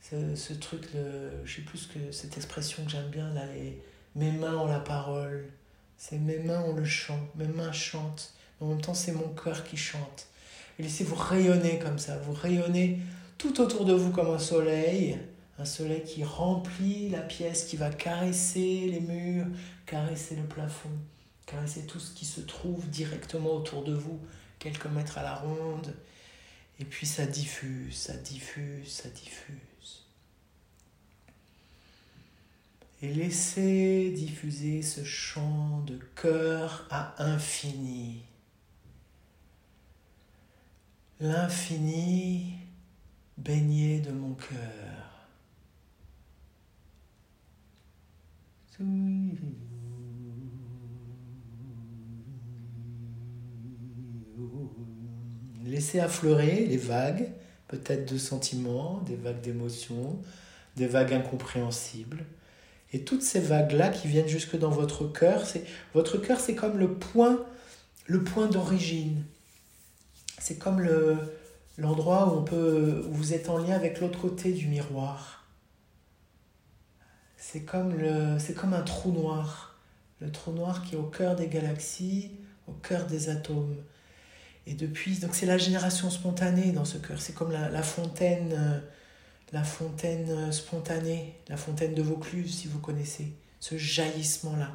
ce, 0.00 0.34
ce 0.34 0.52
truc, 0.52 0.88
le, 0.94 1.30
je 1.44 1.56
sais 1.56 1.62
plus 1.62 1.86
que 1.86 2.12
cette 2.12 2.36
expression 2.36 2.84
que 2.84 2.90
j'aime 2.90 3.08
bien, 3.10 3.32
là, 3.34 3.42
les, 3.54 3.82
mes 4.16 4.32
mains 4.32 4.56
ont 4.56 4.66
la 4.66 4.80
parole, 4.80 5.48
c'est 5.96 6.18
mes 6.18 6.38
mains 6.38 6.62
ont 6.62 6.74
le 6.74 6.84
chant, 6.84 7.20
mes 7.36 7.46
mains 7.46 7.72
chantent, 7.72 8.34
en 8.60 8.66
même 8.66 8.80
temps 8.80 8.94
c'est 8.94 9.12
mon 9.12 9.28
cœur 9.28 9.64
qui 9.64 9.76
chante. 9.76 10.26
Et 10.78 10.82
laissez-vous 10.82 11.14
rayonner 11.14 11.78
comme 11.78 11.98
ça. 11.98 12.16
Vous 12.18 12.32
rayonnez 12.32 13.00
tout 13.36 13.60
autour 13.60 13.84
de 13.84 13.92
vous 13.92 14.10
comme 14.10 14.30
un 14.30 14.38
soleil. 14.38 15.18
Un 15.58 15.66
soleil 15.66 16.02
qui 16.04 16.24
remplit 16.24 17.10
la 17.10 17.20
pièce, 17.20 17.64
qui 17.64 17.76
va 17.76 17.90
caresser 17.90 18.86
les 18.90 19.00
murs, 19.00 19.46
caresser 19.84 20.36
le 20.36 20.44
plafond, 20.44 20.88
caresser 21.44 21.84
tout 21.84 22.00
ce 22.00 22.14
qui 22.14 22.24
se 22.24 22.40
trouve 22.40 22.88
directement 22.88 23.52
autour 23.52 23.84
de 23.84 23.92
vous, 23.92 24.18
quelques 24.58 24.86
mètres 24.86 25.18
à 25.18 25.22
la 25.22 25.34
ronde. 25.34 25.94
Et 26.80 26.84
puis 26.86 27.06
ça 27.06 27.26
diffuse, 27.26 27.94
ça 27.94 28.16
diffuse, 28.16 28.90
ça 28.90 29.10
diffuse. 29.10 30.06
Et 33.02 33.12
laissez 33.12 34.10
diffuser 34.10 34.80
ce 34.80 35.04
chant 35.04 35.80
de 35.80 35.98
cœur 36.16 36.86
à 36.90 37.22
infini. 37.22 38.22
L'infini 41.20 42.54
baigné 43.36 44.00
de 44.00 44.12
mon 44.12 44.34
cœur. 44.34 45.10
Laissez 55.64 56.00
affleurer 56.00 56.66
les 56.66 56.76
vagues, 56.76 57.30
peut-être 57.68 58.10
de 58.10 58.18
sentiments, 58.18 58.98
des 59.06 59.16
vagues 59.16 59.40
d'émotions, 59.40 60.18
des 60.76 60.86
vagues 60.86 61.12
incompréhensibles. 61.12 62.24
Et 62.92 63.04
toutes 63.04 63.22
ces 63.22 63.40
vagues-là 63.40 63.90
qui 63.90 64.08
viennent 64.08 64.28
jusque 64.28 64.58
dans 64.58 64.70
votre 64.70 65.04
cœur, 65.06 65.46
c'est 65.46 65.64
votre 65.94 66.18
cœur, 66.18 66.40
c'est 66.40 66.54
comme 66.54 66.78
le 66.78 66.94
point, 66.94 67.44
le 68.06 68.24
point 68.24 68.48
d'origine. 68.48 69.24
C'est 70.38 70.58
comme 70.58 70.80
le, 70.80 71.16
l'endroit 71.78 72.32
où 72.32 72.38
on 72.38 72.42
peut, 72.42 73.04
où 73.08 73.12
vous 73.12 73.32
êtes 73.32 73.48
en 73.48 73.58
lien 73.58 73.74
avec 73.74 74.00
l'autre 74.00 74.18
côté 74.18 74.52
du 74.52 74.66
miroir. 74.66 75.44
C'est 77.36 77.62
comme 77.62 77.96
le, 77.96 78.38
c'est 78.38 78.54
comme 78.54 78.74
un 78.74 78.82
trou 78.82 79.12
noir, 79.12 79.78
le 80.20 80.30
trou 80.30 80.52
noir 80.52 80.82
qui 80.82 80.94
est 80.94 80.98
au 80.98 81.04
cœur 81.04 81.36
des 81.36 81.48
galaxies, 81.48 82.32
au 82.68 82.72
cœur 82.72 83.06
des 83.06 83.28
atomes. 83.28 83.76
Et 84.66 84.74
depuis, 84.74 85.18
donc 85.18 85.34
c'est 85.34 85.46
la 85.46 85.58
génération 85.58 86.10
spontanée 86.10 86.72
dans 86.72 86.84
ce 86.84 86.98
cœur. 86.98 87.20
C'est 87.20 87.34
comme 87.34 87.50
la, 87.50 87.82
fontaine. 87.82 88.52
Euh, 88.52 88.80
la 89.52 89.64
fontaine 89.64 90.30
euh, 90.30 90.52
spontanée, 90.52 91.34
la 91.48 91.56
fontaine 91.56 91.94
de 91.94 92.02
Vaucluse, 92.02 92.60
si 92.60 92.68
vous 92.68 92.78
connaissez, 92.78 93.32
ce 93.58 93.76
jaillissement-là. 93.76 94.70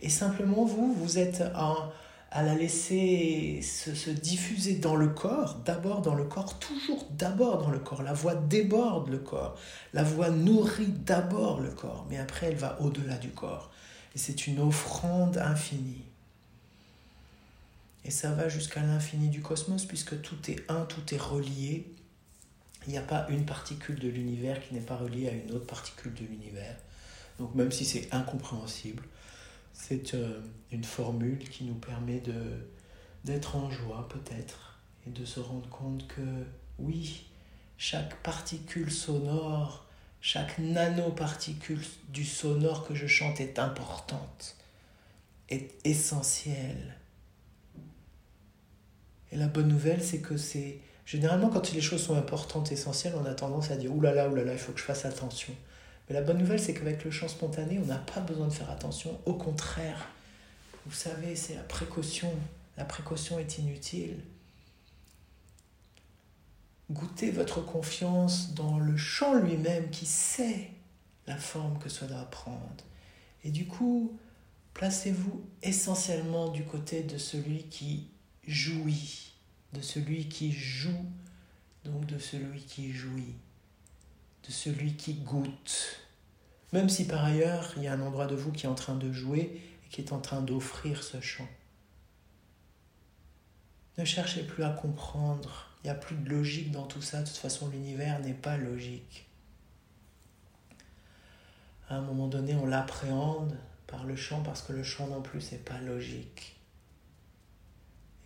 Et 0.00 0.08
simplement, 0.08 0.64
vous, 0.64 0.94
vous 0.94 1.18
êtes 1.18 1.42
à 2.30 2.42
la 2.42 2.54
laisser 2.54 3.60
se, 3.62 3.94
se, 3.94 4.10
diffuser 4.10 4.76
dans 4.76 4.96
le 4.96 5.08
corps, 5.08 5.56
d'abord 5.64 6.02
dans 6.02 6.14
le 6.14 6.24
corps, 6.24 6.58
toujours 6.58 7.06
d'abord 7.10 7.58
dans 7.58 7.70
le 7.70 7.78
corps. 7.78 8.02
La 8.02 8.14
voix 8.14 8.34
déborde 8.34 9.08
le 9.10 9.18
corps, 9.18 9.56
la 9.92 10.02
voix 10.02 10.30
nourrit 10.30 10.86
d'abord 10.86 11.60
le 11.60 11.70
corps, 11.70 12.06
mais 12.08 12.18
après 12.18 12.46
elle 12.46 12.56
va 12.56 12.80
au-delà 12.80 13.16
du 13.18 13.30
corps. 13.30 13.70
Et 14.14 14.18
c'est 14.18 14.46
une 14.46 14.60
offrande 14.60 15.38
infinie. 15.38 16.04
Et 18.04 18.10
ça 18.10 18.32
va 18.32 18.48
jusqu'à 18.48 18.82
l'infini 18.82 19.28
du 19.28 19.42
cosmos, 19.42 19.84
puisque 19.84 20.20
tout 20.22 20.50
est 20.50 20.68
un, 20.70 20.84
tout 20.84 21.14
est 21.14 21.20
relié. 21.20 21.86
Il 22.86 22.92
n'y 22.92 22.98
a 22.98 23.02
pas 23.02 23.26
une 23.28 23.44
particule 23.44 23.98
de 23.98 24.08
l'univers 24.08 24.60
qui 24.60 24.74
n'est 24.74 24.80
pas 24.80 24.96
reliée 24.96 25.28
à 25.28 25.32
une 25.32 25.52
autre 25.52 25.66
particule 25.66 26.14
de 26.14 26.24
l'univers. 26.24 26.76
Donc 27.38 27.54
même 27.54 27.70
si 27.70 27.84
c'est 27.84 28.12
incompréhensible, 28.12 29.04
c'est 29.72 30.14
euh, 30.14 30.40
une 30.70 30.84
formule 30.84 31.48
qui 31.48 31.64
nous 31.64 31.74
permet 31.74 32.20
de 32.20 32.34
d'être 33.24 33.54
en 33.54 33.70
joie 33.70 34.08
peut-être 34.08 34.80
et 35.06 35.10
de 35.10 35.24
se 35.24 35.38
rendre 35.38 35.68
compte 35.68 36.06
que 36.08 36.44
oui, 36.78 37.26
chaque 37.78 38.16
particule 38.22 38.90
sonore, 38.90 39.86
chaque 40.20 40.58
nanoparticule 40.58 41.82
du 42.08 42.24
sonore 42.24 42.86
que 42.86 42.94
je 42.94 43.06
chante 43.06 43.40
est 43.40 43.58
importante, 43.58 44.56
est 45.48 45.70
essentielle. 45.84 46.96
Et 49.32 49.36
la 49.36 49.48
bonne 49.48 49.68
nouvelle, 49.68 50.02
c'est 50.02 50.20
que 50.20 50.36
c'est 50.36 50.78
Généralement, 51.04 51.48
quand 51.48 51.72
les 51.72 51.80
choses 51.80 52.02
sont 52.02 52.16
importantes, 52.16 52.70
essentielles, 52.72 53.14
on 53.20 53.26
a 53.26 53.34
tendance 53.34 53.70
à 53.70 53.76
dire 53.76 53.94
oulala, 53.94 54.28
oulala, 54.28 54.52
il 54.52 54.58
faut 54.58 54.72
que 54.72 54.78
je 54.78 54.84
fasse 54.84 55.04
attention. 55.04 55.52
Mais 56.08 56.14
la 56.14 56.22
bonne 56.22 56.38
nouvelle, 56.38 56.60
c'est 56.60 56.74
qu'avec 56.74 57.04
le 57.04 57.10
chant 57.10 57.28
spontané, 57.28 57.78
on 57.78 57.86
n'a 57.86 57.98
pas 57.98 58.20
besoin 58.20 58.46
de 58.46 58.52
faire 58.52 58.70
attention. 58.70 59.20
Au 59.26 59.34
contraire, 59.34 60.08
vous 60.86 60.92
savez, 60.92 61.34
c'est 61.36 61.54
la 61.54 61.62
précaution. 61.62 62.32
La 62.76 62.84
précaution 62.84 63.38
est 63.38 63.58
inutile. 63.58 64.16
Goûtez 66.90 67.30
votre 67.30 67.64
confiance 67.64 68.54
dans 68.54 68.78
le 68.78 68.96
chant 68.96 69.34
lui-même 69.34 69.90
qui 69.90 70.06
sait 70.06 70.70
la 71.26 71.36
forme 71.36 71.78
que 71.78 71.88
cela 71.88 72.14
doit 72.14 72.30
prendre. 72.30 72.84
Et 73.44 73.50
du 73.50 73.66
coup, 73.66 74.18
placez-vous 74.74 75.42
essentiellement 75.62 76.48
du 76.48 76.64
côté 76.64 77.02
de 77.02 77.18
celui 77.18 77.64
qui 77.64 78.11
jouit 78.46 79.32
de 79.72 79.80
celui 79.80 80.28
qui 80.28 80.52
joue, 80.52 81.06
donc 81.84 82.06
de 82.06 82.18
celui 82.18 82.60
qui 82.60 82.92
jouit, 82.92 83.36
de 84.46 84.52
celui 84.52 84.94
qui 84.94 85.14
goûte. 85.14 86.00
Même 86.72 86.88
si 86.88 87.06
par 87.06 87.24
ailleurs, 87.24 87.72
il 87.76 87.84
y 87.84 87.86
a 87.86 87.92
un 87.92 88.00
endroit 88.00 88.26
de 88.26 88.34
vous 88.34 88.52
qui 88.52 88.66
est 88.66 88.68
en 88.68 88.74
train 88.74 88.96
de 88.96 89.12
jouer 89.12 89.60
et 89.84 89.88
qui 89.90 90.00
est 90.00 90.12
en 90.12 90.20
train 90.20 90.40
d'offrir 90.40 91.02
ce 91.02 91.20
chant. 91.20 91.48
Ne 93.98 94.04
cherchez 94.04 94.42
plus 94.42 94.64
à 94.64 94.70
comprendre, 94.70 95.68
il 95.82 95.86
n'y 95.86 95.90
a 95.90 95.94
plus 95.94 96.16
de 96.16 96.28
logique 96.28 96.70
dans 96.70 96.86
tout 96.86 97.02
ça, 97.02 97.22
de 97.22 97.26
toute 97.26 97.36
façon 97.36 97.68
l'univers 97.68 98.20
n'est 98.20 98.32
pas 98.32 98.56
logique. 98.56 99.26
À 101.88 101.96
un 101.96 102.00
moment 102.00 102.26
donné, 102.26 102.54
on 102.54 102.64
l'appréhende 102.64 103.54
par 103.86 104.04
le 104.04 104.16
chant 104.16 104.42
parce 104.42 104.62
que 104.62 104.72
le 104.72 104.82
chant 104.82 105.08
non 105.08 105.20
plus, 105.20 105.52
n'est 105.52 105.58
pas 105.58 105.78
logique. 105.80 106.56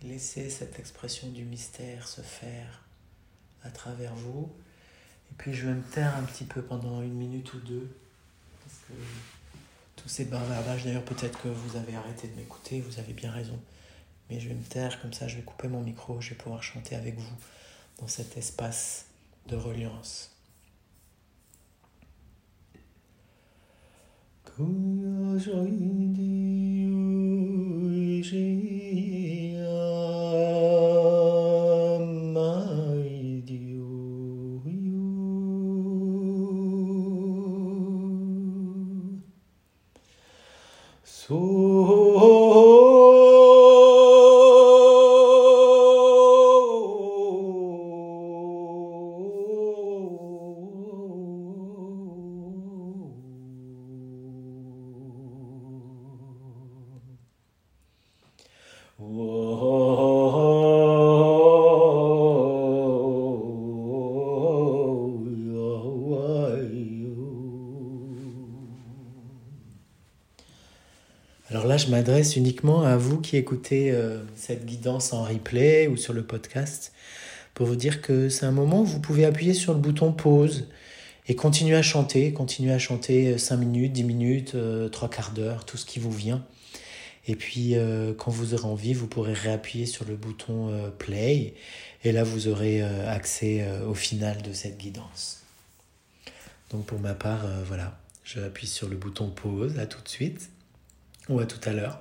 Laissez 0.03 0.49
cette 0.49 0.79
expression 0.79 1.29
du 1.29 1.43
mystère 1.43 2.07
se 2.07 2.21
faire 2.21 2.83
à 3.63 3.69
travers 3.69 4.13
vous. 4.15 4.51
Et 5.31 5.35
puis 5.37 5.53
je 5.53 5.67
vais 5.67 5.73
me 5.73 5.83
taire 5.83 6.15
un 6.15 6.23
petit 6.23 6.45
peu 6.45 6.61
pendant 6.61 7.01
une 7.01 7.15
minute 7.15 7.53
ou 7.53 7.59
deux. 7.59 7.89
Parce 8.63 8.77
que 8.87 8.93
tous 9.95 10.09
ces 10.09 10.25
bavardages, 10.25 10.85
d'ailleurs 10.85 11.05
peut-être 11.05 11.41
que 11.41 11.47
vous 11.47 11.75
avez 11.77 11.95
arrêté 11.95 12.27
de 12.27 12.35
m'écouter, 12.35 12.81
vous 12.81 12.99
avez 12.99 13.13
bien 13.13 13.31
raison. 13.31 13.59
Mais 14.29 14.39
je 14.39 14.49
vais 14.49 14.55
me 14.55 14.63
taire 14.63 15.01
comme 15.01 15.13
ça, 15.13 15.27
je 15.27 15.37
vais 15.37 15.41
couper 15.41 15.67
mon 15.67 15.81
micro, 15.81 16.21
je 16.21 16.31
vais 16.31 16.35
pouvoir 16.35 16.61
chanter 16.61 16.95
avec 16.95 17.17
vous 17.17 17.35
dans 17.99 18.07
cet 18.07 18.37
espace 18.37 19.05
de 19.47 19.55
reliance. 19.55 20.31
Je 72.07 72.11
m'adresse 72.13 72.37
uniquement 72.37 72.83
à 72.83 72.95
vous 72.95 73.19
qui 73.19 73.35
écoutez 73.35 73.91
euh, 73.91 74.23
cette 74.33 74.65
guidance 74.65 75.11
en 75.11 75.23
replay 75.23 75.89
ou 75.89 75.97
sur 75.97 76.13
le 76.13 76.23
podcast 76.23 76.93
pour 77.53 77.67
vous 77.67 77.75
dire 77.75 78.01
que 78.01 78.29
c'est 78.29 78.45
un 78.45 78.53
moment 78.53 78.83
où 78.83 78.85
vous 78.85 79.01
pouvez 79.01 79.25
appuyer 79.25 79.53
sur 79.53 79.73
le 79.73 79.79
bouton 79.81 80.13
pause 80.13 80.69
et 81.27 81.35
continuer 81.35 81.75
à 81.75 81.81
chanter, 81.81 82.31
continuer 82.31 82.71
à 82.71 82.79
chanter 82.79 83.37
5 83.37 83.57
minutes, 83.57 83.91
10 83.91 84.03
minutes, 84.05 84.51
3 84.51 84.57
euh, 84.57 84.89
quarts 84.89 85.31
d'heure, 85.31 85.65
tout 85.65 85.75
ce 85.75 85.85
qui 85.85 85.99
vous 85.99 86.13
vient. 86.13 86.45
Et 87.27 87.35
puis 87.35 87.75
euh, 87.75 88.13
quand 88.13 88.31
vous 88.31 88.53
aurez 88.53 88.69
envie, 88.69 88.93
vous 88.93 89.07
pourrez 89.07 89.33
réappuyer 89.33 89.85
sur 89.85 90.05
le 90.05 90.15
bouton 90.15 90.71
play 90.97 91.55
et 92.05 92.13
là 92.13 92.23
vous 92.23 92.47
aurez 92.47 92.81
accès 92.83 93.67
au 93.85 93.95
final 93.95 94.41
de 94.43 94.53
cette 94.53 94.77
guidance. 94.77 95.43
Donc 96.71 96.85
pour 96.85 97.01
ma 97.01 97.15
part, 97.15 97.45
voilà, 97.65 97.99
je 98.23 98.39
appuie 98.39 98.65
sur 98.67 98.87
le 98.87 98.95
bouton 98.95 99.29
pause, 99.29 99.77
à 99.77 99.87
tout 99.87 100.01
de 100.01 100.07
suite. 100.07 100.51
Ou 101.29 101.39
à 101.39 101.45
tout 101.45 101.59
à 101.69 101.73
l'heure. 101.73 101.99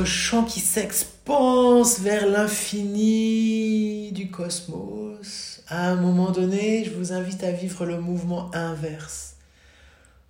Votre 0.00 0.12
champ 0.12 0.44
qui 0.44 0.60
s'expanse 0.60 2.00
vers 2.00 2.26
l'infini 2.26 4.10
du 4.12 4.30
cosmos. 4.30 5.62
À 5.68 5.90
un 5.90 5.96
moment 5.96 6.30
donné, 6.30 6.86
je 6.86 6.90
vous 6.90 7.12
invite 7.12 7.44
à 7.44 7.50
vivre 7.50 7.84
le 7.84 8.00
mouvement 8.00 8.50
inverse. 8.54 9.36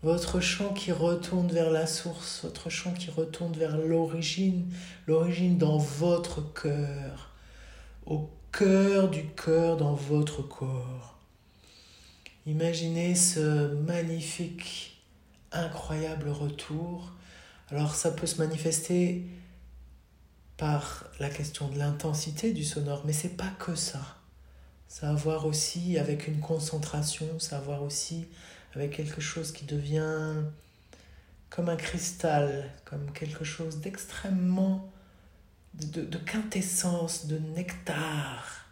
Votre 0.02 0.40
champ 0.40 0.72
qui 0.72 0.90
retourne 0.90 1.46
vers 1.52 1.70
la 1.70 1.86
source, 1.86 2.40
votre 2.42 2.68
champ 2.68 2.92
qui 2.92 3.12
retourne 3.12 3.52
vers 3.52 3.76
l'origine, 3.78 4.66
l'origine 5.06 5.56
dans 5.56 5.78
votre 5.78 6.52
cœur, 6.52 7.30
au 8.06 8.28
cœur 8.50 9.08
du 9.08 9.24
cœur 9.26 9.76
dans 9.76 9.94
votre 9.94 10.42
corps. 10.42 11.16
Imaginez 12.44 13.14
ce 13.14 13.72
magnifique, 13.74 15.00
incroyable 15.52 16.28
retour 16.28 17.12
alors 17.70 17.94
ça 17.94 18.10
peut 18.10 18.26
se 18.26 18.38
manifester 18.38 19.22
par 20.60 21.06
la 21.18 21.30
question 21.30 21.68
de 21.68 21.78
l'intensité 21.78 22.52
du 22.52 22.64
sonore, 22.64 23.02
mais 23.06 23.14
c'est 23.14 23.34
pas 23.38 23.50
que 23.58 23.74
ça. 23.74 24.18
Ça 24.88 25.08
a 25.08 25.12
à 25.12 25.14
voir 25.14 25.46
aussi 25.46 25.96
avec 25.96 26.28
une 26.28 26.38
concentration, 26.38 27.38
ça 27.38 27.56
a 27.56 27.58
à 27.60 27.62
voir 27.62 27.82
aussi 27.82 28.26
avec 28.74 28.90
quelque 28.90 29.22
chose 29.22 29.52
qui 29.52 29.64
devient 29.64 30.34
comme 31.48 31.70
un 31.70 31.76
cristal, 31.76 32.70
comme 32.84 33.10
quelque 33.12 33.42
chose 33.42 33.78
d'extrêmement, 33.78 34.92
de, 35.72 36.18
quintessence, 36.18 37.26
de 37.26 37.38
nectar. 37.38 38.66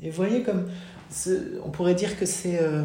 Et 0.00 0.10
voyez 0.10 0.44
comme 0.44 0.70
on 1.64 1.70
pourrait 1.70 1.96
dire 1.96 2.16
que 2.16 2.24
c'est 2.24 2.62
euh, 2.62 2.84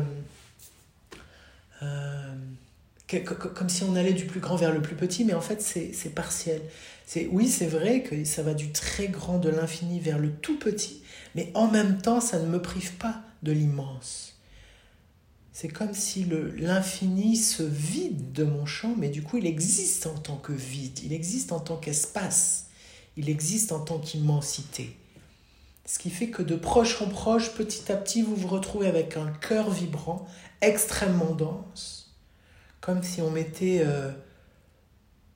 comme 3.53 3.69
si 3.69 3.83
on 3.83 3.95
allait 3.95 4.13
du 4.13 4.25
plus 4.25 4.39
grand 4.39 4.55
vers 4.55 4.73
le 4.73 4.81
plus 4.81 4.95
petit, 4.95 5.23
mais 5.23 5.33
en 5.33 5.41
fait 5.41 5.61
c'est 5.61 6.15
partiel. 6.15 6.61
Oui, 7.31 7.47
c'est 7.47 7.67
vrai 7.67 8.01
que 8.01 8.23
ça 8.23 8.41
va 8.43 8.53
du 8.53 8.71
très 8.71 9.07
grand 9.07 9.37
de 9.37 9.49
l'infini 9.49 9.99
vers 9.99 10.17
le 10.17 10.31
tout 10.31 10.57
petit, 10.57 11.03
mais 11.35 11.51
en 11.53 11.67
même 11.67 12.01
temps 12.01 12.21
ça 12.21 12.39
ne 12.39 12.47
me 12.47 12.61
prive 12.61 12.93
pas 12.93 13.21
de 13.43 13.51
l'immense. 13.51 14.39
C'est 15.51 15.67
comme 15.67 15.93
si 15.93 16.25
l'infini 16.57 17.35
se 17.35 17.61
vide 17.61 18.31
de 18.31 18.43
mon 18.43 18.65
champ, 18.65 18.95
mais 18.97 19.09
du 19.09 19.21
coup 19.21 19.37
il 19.37 19.45
existe 19.45 20.07
en 20.07 20.17
tant 20.17 20.37
que 20.37 20.53
vide, 20.53 20.99
il 21.03 21.13
existe 21.13 21.51
en 21.51 21.59
tant 21.59 21.77
qu'espace, 21.77 22.67
il 23.17 23.29
existe 23.29 23.71
en 23.71 23.79
tant 23.79 23.99
qu'immensité. 23.99 24.95
Ce 25.85 25.99
qui 25.99 26.09
fait 26.09 26.29
que 26.29 26.41
de 26.41 26.55
proche 26.55 27.01
en 27.01 27.09
proche, 27.09 27.53
petit 27.55 27.91
à 27.91 27.97
petit, 27.97 28.21
vous 28.21 28.35
vous 28.35 28.47
retrouvez 28.47 28.87
avec 28.87 29.17
un 29.17 29.31
cœur 29.31 29.69
vibrant, 29.69 30.25
extrêmement 30.61 31.35
dense, 31.35 32.15
comme 32.79 33.03
si 33.03 33.21
on 33.21 33.29
mettait 33.29 33.81
euh, 33.85 34.11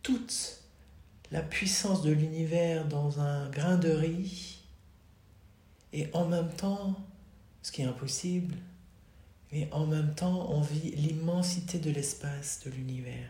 toute 0.03 0.61
la 1.31 1.41
puissance 1.41 2.01
de 2.01 2.11
l'univers 2.11 2.87
dans 2.87 3.19
un 3.19 3.49
grain 3.49 3.75
de 3.75 3.89
riz, 3.89 4.61
et 5.91 6.09
en 6.13 6.25
même 6.25 6.49
temps, 6.49 6.95
ce 7.61 7.71
qui 7.71 7.81
est 7.81 7.85
impossible, 7.85 8.55
mais 9.51 9.67
en 9.71 9.85
même 9.85 10.13
temps, 10.15 10.49
on 10.49 10.61
vit 10.61 10.91
l'immensité 10.91 11.79
de 11.79 11.91
l'espace, 11.91 12.61
de 12.65 12.71
l'univers. 12.71 13.29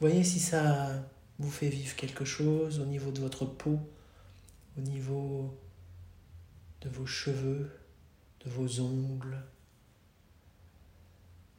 Voyez 0.00 0.24
si 0.24 0.40
ça 0.40 0.90
vous 1.38 1.50
fait 1.50 1.68
vivre 1.68 1.96
quelque 1.96 2.24
chose 2.24 2.80
au 2.80 2.84
niveau 2.84 3.10
de 3.10 3.20
votre 3.20 3.44
peau, 3.44 3.78
au 4.78 4.80
niveau 4.80 5.54
de 6.82 6.88
vos 6.88 7.06
cheveux, 7.06 7.70
de 8.44 8.50
vos 8.50 8.80
ongles. 8.80 9.42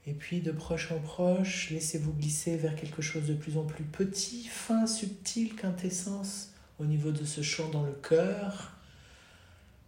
Et 0.06 0.14
puis 0.14 0.40
de 0.40 0.52
proche 0.52 0.92
en 0.92 1.00
proche, 1.00 1.70
laissez-vous 1.70 2.14
glisser 2.14 2.56
vers 2.56 2.76
quelque 2.76 3.02
chose 3.02 3.28
de 3.28 3.34
plus 3.34 3.58
en 3.58 3.66
plus 3.66 3.84
petit, 3.84 4.46
fin, 4.46 4.88
subtil, 4.88 5.56
quintessence 5.56 6.52
au 6.80 6.86
niveau 6.86 7.12
de 7.12 7.26
ce 7.26 7.42
champ 7.42 7.70
dans 7.70 7.84
le 7.84 7.92
cœur. 7.92 8.72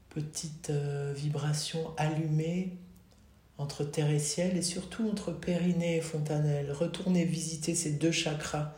Petite 0.09 0.71
euh, 0.71 1.13
vibration 1.15 1.93
allumée 1.97 2.75
entre 3.57 3.83
terre 3.83 4.09
et 4.09 4.19
ciel 4.19 4.57
et 4.57 4.61
surtout 4.61 5.07
entre 5.09 5.31
périnée 5.31 5.97
et 5.97 6.01
fontanelle. 6.01 6.71
Retournez 6.71 7.25
visiter 7.25 7.75
ces 7.75 7.91
deux 7.91 8.11
chakras, 8.11 8.73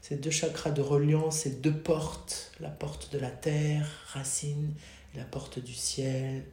ces 0.00 0.16
deux 0.16 0.30
chakras 0.30 0.70
de 0.70 0.82
reliance, 0.82 1.40
ces 1.40 1.50
deux 1.50 1.76
portes, 1.76 2.52
la 2.60 2.70
porte 2.70 3.12
de 3.12 3.18
la 3.18 3.30
terre, 3.30 3.88
racine, 4.12 4.74
la 5.14 5.24
porte 5.24 5.58
du 5.58 5.74
ciel, 5.74 6.44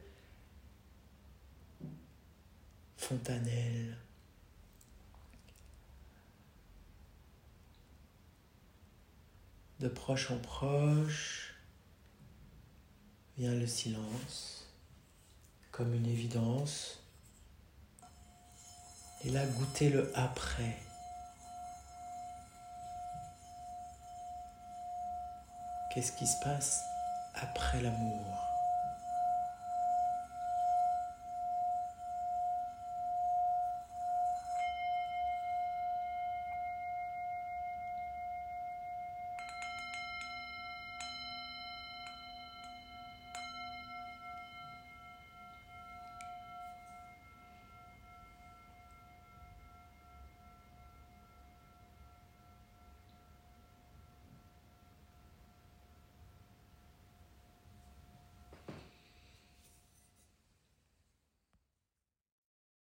fontanelle. 2.96 3.96
De 9.78 9.88
proche 9.88 10.30
en 10.30 10.38
proche 10.38 11.54
vient 13.36 13.54
le 13.54 13.66
silence 13.66 14.66
comme 15.76 15.92
une 15.92 16.06
évidence. 16.06 16.98
Et 19.24 19.30
là, 19.30 19.44
goûtez 19.44 19.90
le 19.90 20.10
après. 20.16 20.78
Qu'est-ce 25.92 26.12
qui 26.12 26.26
se 26.26 26.40
passe 26.42 26.80
après 27.34 27.82
l'amour? 27.82 28.45